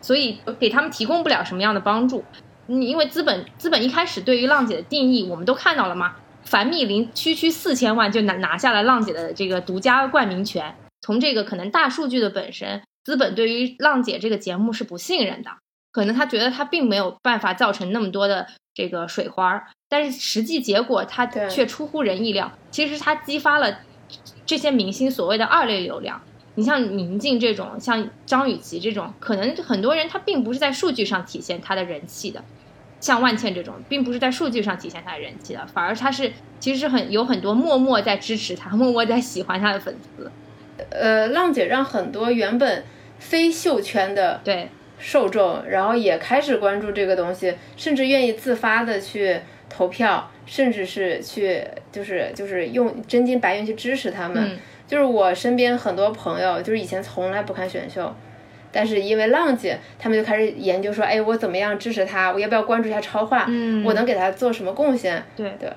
[0.01, 2.23] 所以给他们提供不了什么样的帮助。
[2.65, 6.15] 你，因为资本资本一开始对于浪姐的定义，我们都看到了嘛。
[6.43, 10.73] 樊密林区区四千万就拿拿下了浪姐的这个独家冠名权。
[11.01, 15.51] 从这个可能大数据的本身，资本对于浪姐这个节目是不信任的，
[15.91, 22.51] 可能他觉得他并没有办法造成那么多的这个水花儿，但是实际结果他却出乎人意料。
[22.69, 23.79] 其实他激发了
[24.45, 26.21] 这些明星所谓的二类流量。
[26.55, 32.43] 你像宁静这种，像张雨绮这种，可能很多人他并不是在数据上体现他的人气的，
[32.99, 40.29] 像万茜这种，并不是在数据上体现他的人气的，反而他是其实是很有很多默默在支持他、默默在喜欢他的粉丝。
[40.89, 42.83] 呃，浪姐让很多原本
[43.19, 44.67] 非秀圈的对，
[44.99, 54.43] 受众，然后也开始关注这个东西，甚至愿意自发的去投票，甚至是去就是就是用真金白银去支持他们。
[54.43, 54.57] 嗯
[54.87, 58.13] 就是我身边很多朋友，就是以前从来不看选秀，
[58.73, 62.29] 但是因为浪姐，他们就开始研究说，哎，我怎么样支持他？
[62.33, 63.45] 我要不要关注一下超话？
[63.47, 65.23] 嗯我能给他做什么贡献？
[65.33, 65.69] 对对。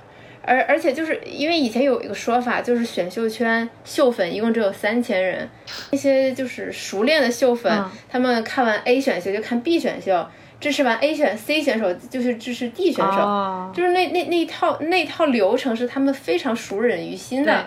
[0.47, 5.49] 而而且就是因为以前有一个说法，就是选秀圈秀粉一共只有三千人，
[5.91, 10.27] 那些就是熟练的秀粉，嗯他们看完 A 选秀就看 B 选秀，
[10.61, 17.65] 支持完 A 选 C 选手就是支持 D 选手，哦，就是那那那一套那套流程是他们非常熟稔于心的。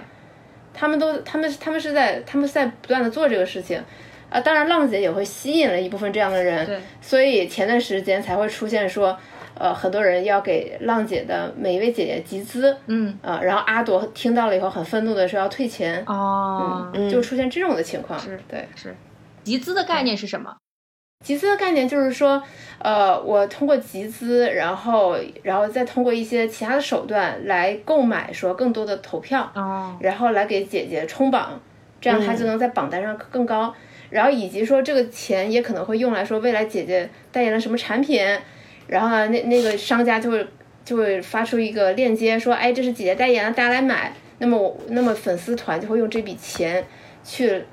[0.80, 3.82] 他们都，他们他们是在，他们是在不断的做这个事情，
[4.30, 9.17] 啊，当然浪姐也会吸引了一部分这样的人，所以前段时间才会出现说，
[9.60, 18.68] 呃，很多人要给浪姐的每一位姐姐集资，嗯，啊，然后阿朵听到了以后很愤怒的说要退钱，哦，嗯，就出现这种的情况，是对。
[18.76, 18.95] 是，
[19.43, 20.55] 集资的概念是什么？
[21.26, 22.41] 集资的概念就是说，
[22.78, 31.60] 呃，我通过集资，然后，然后再通过一些其他的手段来购买说更多的投票，哦，然后来给姐姐冲榜，
[31.99, 33.74] 这样她就能在榜单上更高。
[34.10, 38.24] 然后以及说这个钱也可能会用来说未来姐姐代言了什么产品，
[38.88, 40.47] 然后呢，那那个商家就会
[40.83, 44.13] 就会发出一个链接说，哎，这是姐姐代言的，大家来买。
[44.39, 46.85] 那么我那么粉丝团就会用这笔钱
[47.23, 47.63] 去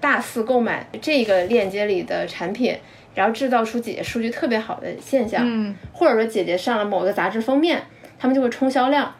[0.00, 2.74] 大肆购买这个链接里的产品，
[3.14, 5.42] 然后制造出姐姐数据特别好的现象。
[5.44, 7.82] 嗯，或者说姐姐上了某个杂志封面，
[8.18, 9.14] 他们就会冲销量，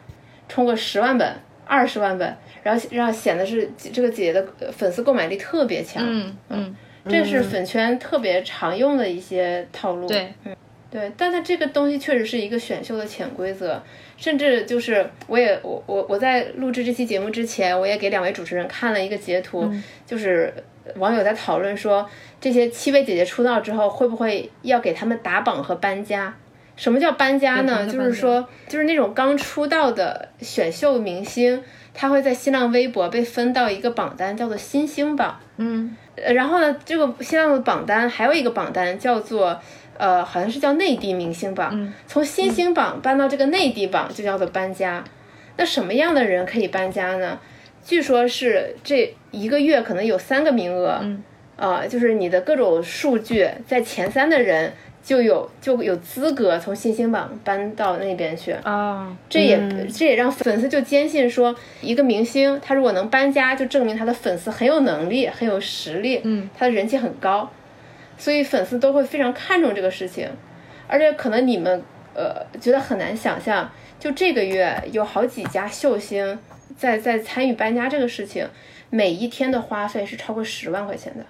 [0.49, 1.31] 冲个十万本、
[1.63, 6.03] 二十万本，然后让显得是这个姐姐的呃粉丝购买力特别强。
[6.03, 6.75] 嗯嗯，
[7.07, 10.07] 这是粉圈特别常用的一些套路。
[10.07, 10.55] 对，嗯，
[10.95, 13.83] 对，但它这个东西确实是一个选秀的潜规则，
[14.15, 19.69] 甚至就是我也我我我在录制这期节目之前，我也给两位主持人看了一个截图，
[20.05, 20.53] 就是
[20.95, 26.33] 网友在讨论说，这些七位姐姐出道之后会不会要给他们打榜和搬家？
[26.77, 27.85] 什么叫搬家呢？
[27.85, 31.61] 就是说，就是那种刚出道的选秀明星，
[31.93, 35.37] 他会在新浪微博被分到一个榜单，叫做新星榜。
[35.57, 39.57] 嗯，呃，然后呢，这个新浪的榜单还有一个榜单叫做，
[39.97, 41.71] 呃，好像是叫内地明星榜。
[41.73, 45.03] 嗯从新星榜搬到这个内地榜就叫做搬家。
[45.57, 47.39] 那什么样的人可以搬家呢？
[47.83, 50.99] 据说是这一个月可能有三个名额。
[51.01, 51.23] 嗯。
[51.57, 58.53] 啊、就是你的各种数据在前三的人就有就有资格从新星榜搬到那边去。
[58.65, 67.49] 哦，这也、嗯这也让粉丝就坚信说，一个明星他如果能搬家，就证明他的粉丝很有能力、很有实力，嗯，他的人气很高，
[68.17, 70.29] 所以粉丝都会非常看重这个事情。
[70.87, 71.81] 而且可能你们
[72.13, 76.37] 呃觉得很难想象，就这个月有好几家秀星
[76.77, 78.47] 在在参与搬家这个事情，
[78.89, 81.25] 每一天的花费是超过十万块钱的，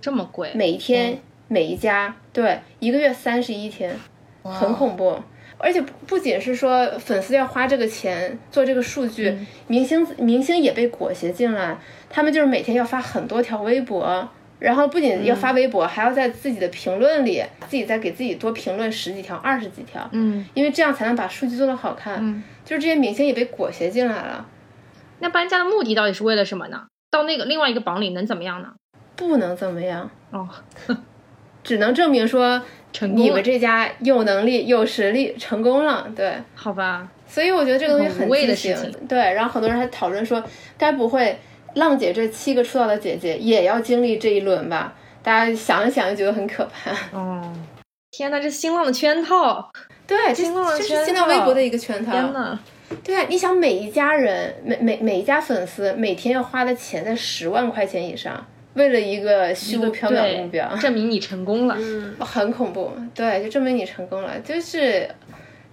[0.00, 3.94] 这么贵，每一天、每一家，对，一个月三十一天，
[4.42, 5.22] 很恐怖。
[5.62, 11.76] 而且不不仅是说粉丝要花这个钱做这个数据，明星明星也被裹挟进来，
[12.08, 14.26] 他们就是每天要发很多条微博，
[14.60, 22.18] 然后不仅要发微博，还要在自己的评论里自己再给自己多评论十几条、二十几条，嗯，因为这样才能把数据做得好看。
[22.20, 24.46] 嗯，就是这些明星也被裹挟进来了。
[25.18, 26.86] 那搬家的目的到底是为了什么呢？
[27.10, 28.68] 到那个另外一个榜里能怎么样呢？
[29.16, 30.48] 不能怎么样哦，
[31.64, 36.10] 只能证明说成功了你们这家有能力、有实力，成功了。
[36.16, 39.06] 对，好吧，所以我觉得这个东西很很无谓的畸事情形。
[39.06, 40.42] 对，然后很多人还讨论说，
[40.78, 41.38] 该不会
[41.74, 44.94] 浪姐这七个出道的姐姐也要经历这一轮吧？
[45.22, 46.90] 大家想一想就觉得很可怕。
[47.16, 47.52] 哦，
[48.10, 49.70] 天呐，这新浪的圈套，
[50.06, 52.12] 对，这新浪的这圈是新浪微博的一个圈套。
[52.12, 52.58] 天呐，
[53.04, 58.44] 对啊，你想每一家人，每每每一家粉丝每天要花的钱在十万块钱以上，
[58.74, 61.76] 为了一个虚无缥缈的目标，证明你成功了。
[61.78, 62.90] 嗯，很恐怖。
[63.14, 65.08] 对，就证明你成功了，就是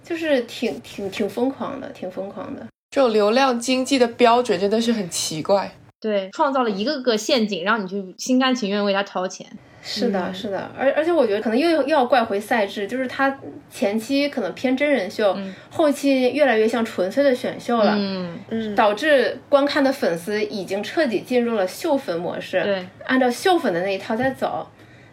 [0.04, 2.66] 就是挺挺挺疯狂的，挺疯狂的。
[2.90, 5.70] 这种流量经济的标准真的是很奇怪。
[6.00, 9.46] 对，创造了一个个陷阱，让你去心甘情愿为他掏钱。
[9.80, 13.38] 是的，是的，而而且我觉得可能又又要怪回赛制，就是他
[13.70, 15.34] 前期可能偏真人秀，
[15.70, 24.68] 后期越来越像纯粹的选秀了，嗯，嗯，导致观看的粉丝已经彻底进入了秀粉模式，对，按照秀粉的那一套在走。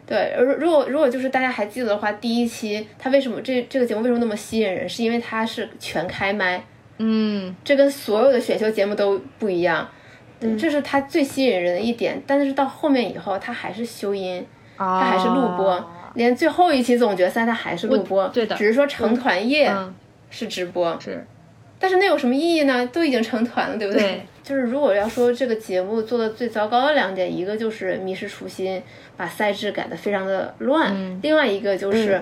[0.08, 6.64] 对，而如果如果就是大家还记得的话，第一期他为什么这这个节目为什么那么吸引人，是因为它是全开麦，
[6.98, 9.88] 嗯，这跟所有的选秀节目都不一样，
[10.58, 12.22] 这是他最吸引人的一点。
[12.28, 14.46] 但是到后面以后，他还是修音。
[14.78, 19.96] 它它还是录播，连最后一期总决赛他还是录播，对的只是说成团夜嗯
[20.30, 21.26] 是直播，是，
[21.80, 22.86] 但是那有什么意义呢？
[22.88, 24.02] 都已经成团了，对不对？
[24.02, 28.84] 对就是如果要说这个节目做的最糟糕的两点，一个就是迷失初心，
[29.16, 32.22] 把赛制改得非常的乱，嗯另外一个就是，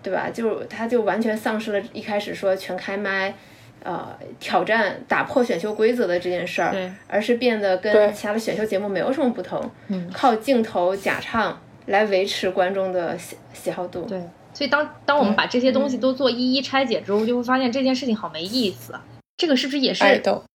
[0.00, 0.30] 对吧？
[0.32, 3.34] 就他就完全丧失了一开始说全开麦。
[3.82, 4.08] 呃，
[4.38, 14.02] 挑战打破选秀规则的这件事儿，而是变得跟其他的选秀节目没有什么不同，嗯靠镜头假唱来维持观众的喜喜好度。
[14.02, 14.20] 对。
[14.52, 18.92] 所以当当我们把这些东西都做一一拆解之后，就会发现这件事情好没意思。
[19.36, 20.04] 这个是不是也是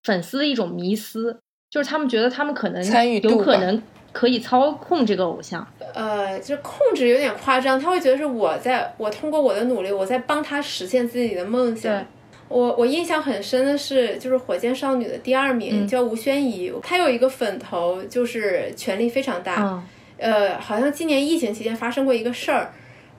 [0.04, 1.40] 粉丝的一种迷思？
[1.72, 5.66] 就是他们觉得他们可能参与度吧有可能可以操控这个偶像。
[5.94, 12.06] 呃，就控制有点夸张，他会觉得是我在我通过我的努力，我在帮他实现自己的梦想对。
[12.48, 19.64] 我我印象很深的是，就是火箭少女的第二名、嗯叫吴宣仪，她有一个粉头，就是权力非常大。
[19.64, 19.84] 嗯
[20.18, 22.72] 呃，好像今年疫情期间发生过一个事儿，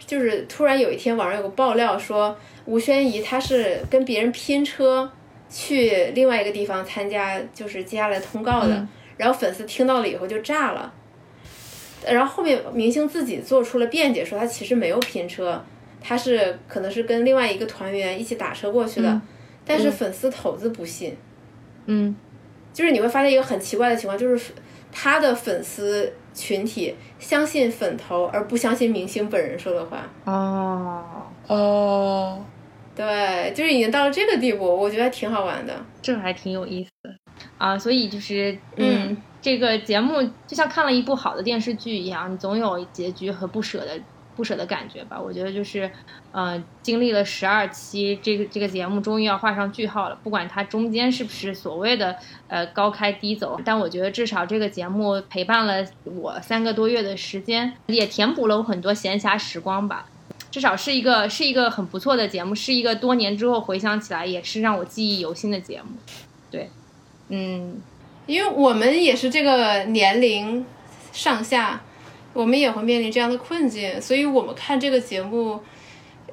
[0.07, 5.11] 就是突然有一天网上有个爆料说，吴宣仪她是跟别人拼车
[5.51, 10.93] 去另外一个地方参加，就是接下来通告的，嗯然后粉丝听到了以后就炸了。
[12.07, 15.62] 然后后面明星自己做出了辩解，说她其实没有拼车，
[16.07, 19.20] 他是可能是跟另外一个团员一起打车过去的，嗯
[19.64, 21.16] 但是粉丝头子不信，
[21.86, 22.14] 嗯
[22.72, 24.52] 就是你会发现一个很奇怪的情况，就是
[24.92, 30.09] 他的粉丝群体相信粉头，而不相信明星本人说的话。
[30.24, 31.02] 哦，
[31.48, 32.44] 哦，
[32.94, 35.74] 对，就是已经到了这个地步，我觉得还挺好玩的。
[36.00, 37.11] 这还挺有意思的
[37.59, 37.76] 啊。
[37.76, 43.98] 所以就是嗯，这个节目就像看了一部好的电视剧一样，你总有结局和不舍的
[44.37, 45.18] 不舍的感觉吧。
[45.18, 45.91] 我觉得就是
[46.32, 50.18] 呃，经历了十二期，这个这个节目终于要画上句号了。
[50.22, 52.16] 不管它中间是不是所谓的
[52.49, 60.07] 呃高开低走，但我觉得至少这个节目陪伴了我三个多月的时间，也填补了我很多闲暇时光吧。
[60.51, 65.89] 至少是一个是一个很不错的节目，是一个多年之后回想起来也是让我记忆犹新的节目。
[66.51, 66.70] 对，
[67.28, 67.80] 嗯，
[68.26, 70.64] 因为我们也是这个年龄
[71.12, 71.82] 上下，
[72.37, 75.59] 我们也会面临这样的困境，所以我们看这个节目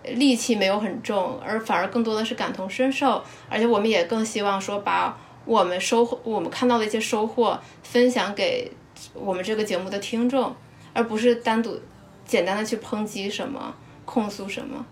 [0.04, 8.70] 呃戾气没有很重，而反而更多的是感同身受，而且我们也更希望说把我们收获、我们看到的一些收获分享给
[9.14, 10.54] 我们这个节目的听众，
[10.92, 11.80] 而不是单独
[12.26, 13.74] 简单的去抨击什么、
[14.04, 14.86] 控诉什么。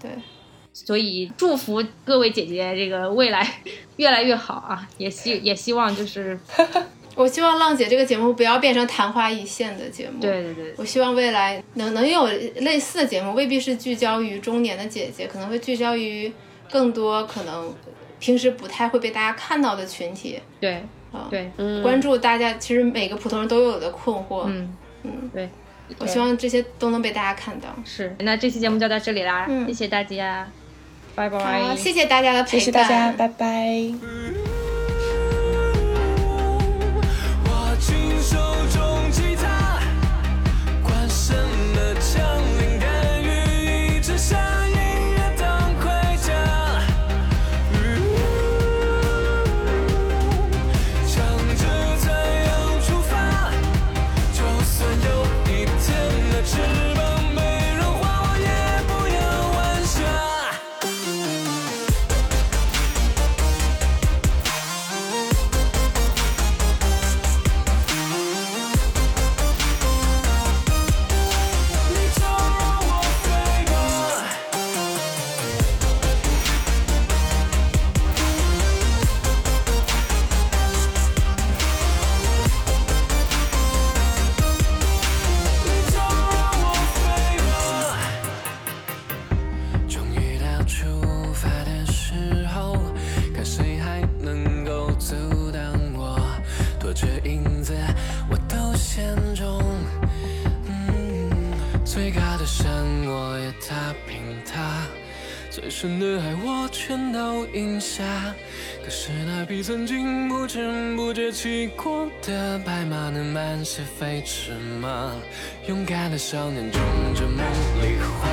[0.00, 0.10] 对，
[0.72, 3.46] 所以祝福各位姐姐这个未来
[3.96, 4.88] 越来越好啊！
[4.98, 6.38] 也希也希望就是
[7.14, 10.20] 我希望浪姐这个节目不要变成昙花一现的节目。
[10.20, 16.32] 对对对，我希望未来能能有类似的节目，未必是聚焦于中年的姐姐，可能会聚焦于
[16.70, 17.74] 更多可能
[18.18, 20.82] 平时不太会被大家看到的群体，对
[21.12, 24.44] 啊对，嗯，关注大家其实每个普通人都有的困惑。
[24.46, 25.50] 嗯嗯，对，
[25.98, 27.68] 我希望这些都能被大家看到。
[27.84, 28.14] 是。
[28.20, 30.48] 那这期节目就到这里啦，嗯谢谢大家。
[31.14, 31.60] 拜拜。
[31.60, 34.51] 好谢谢大家的陪伴，谢谢大家，拜拜。
[109.62, 114.50] 曾经不知不觉骑过的白马，能慢些飞驰
[114.80, 115.12] 吗？
[115.68, 116.80] 勇敢的少年种
[117.14, 117.36] 着梦
[117.80, 118.28] 里花，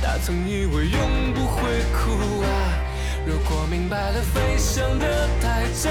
[0.00, 1.62] 他曾以为永不会
[1.92, 2.48] 哭啊。
[3.26, 5.90] 如果明白了飞翔的代价，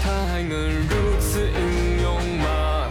[0.00, 2.86] 他还能如此英勇吗？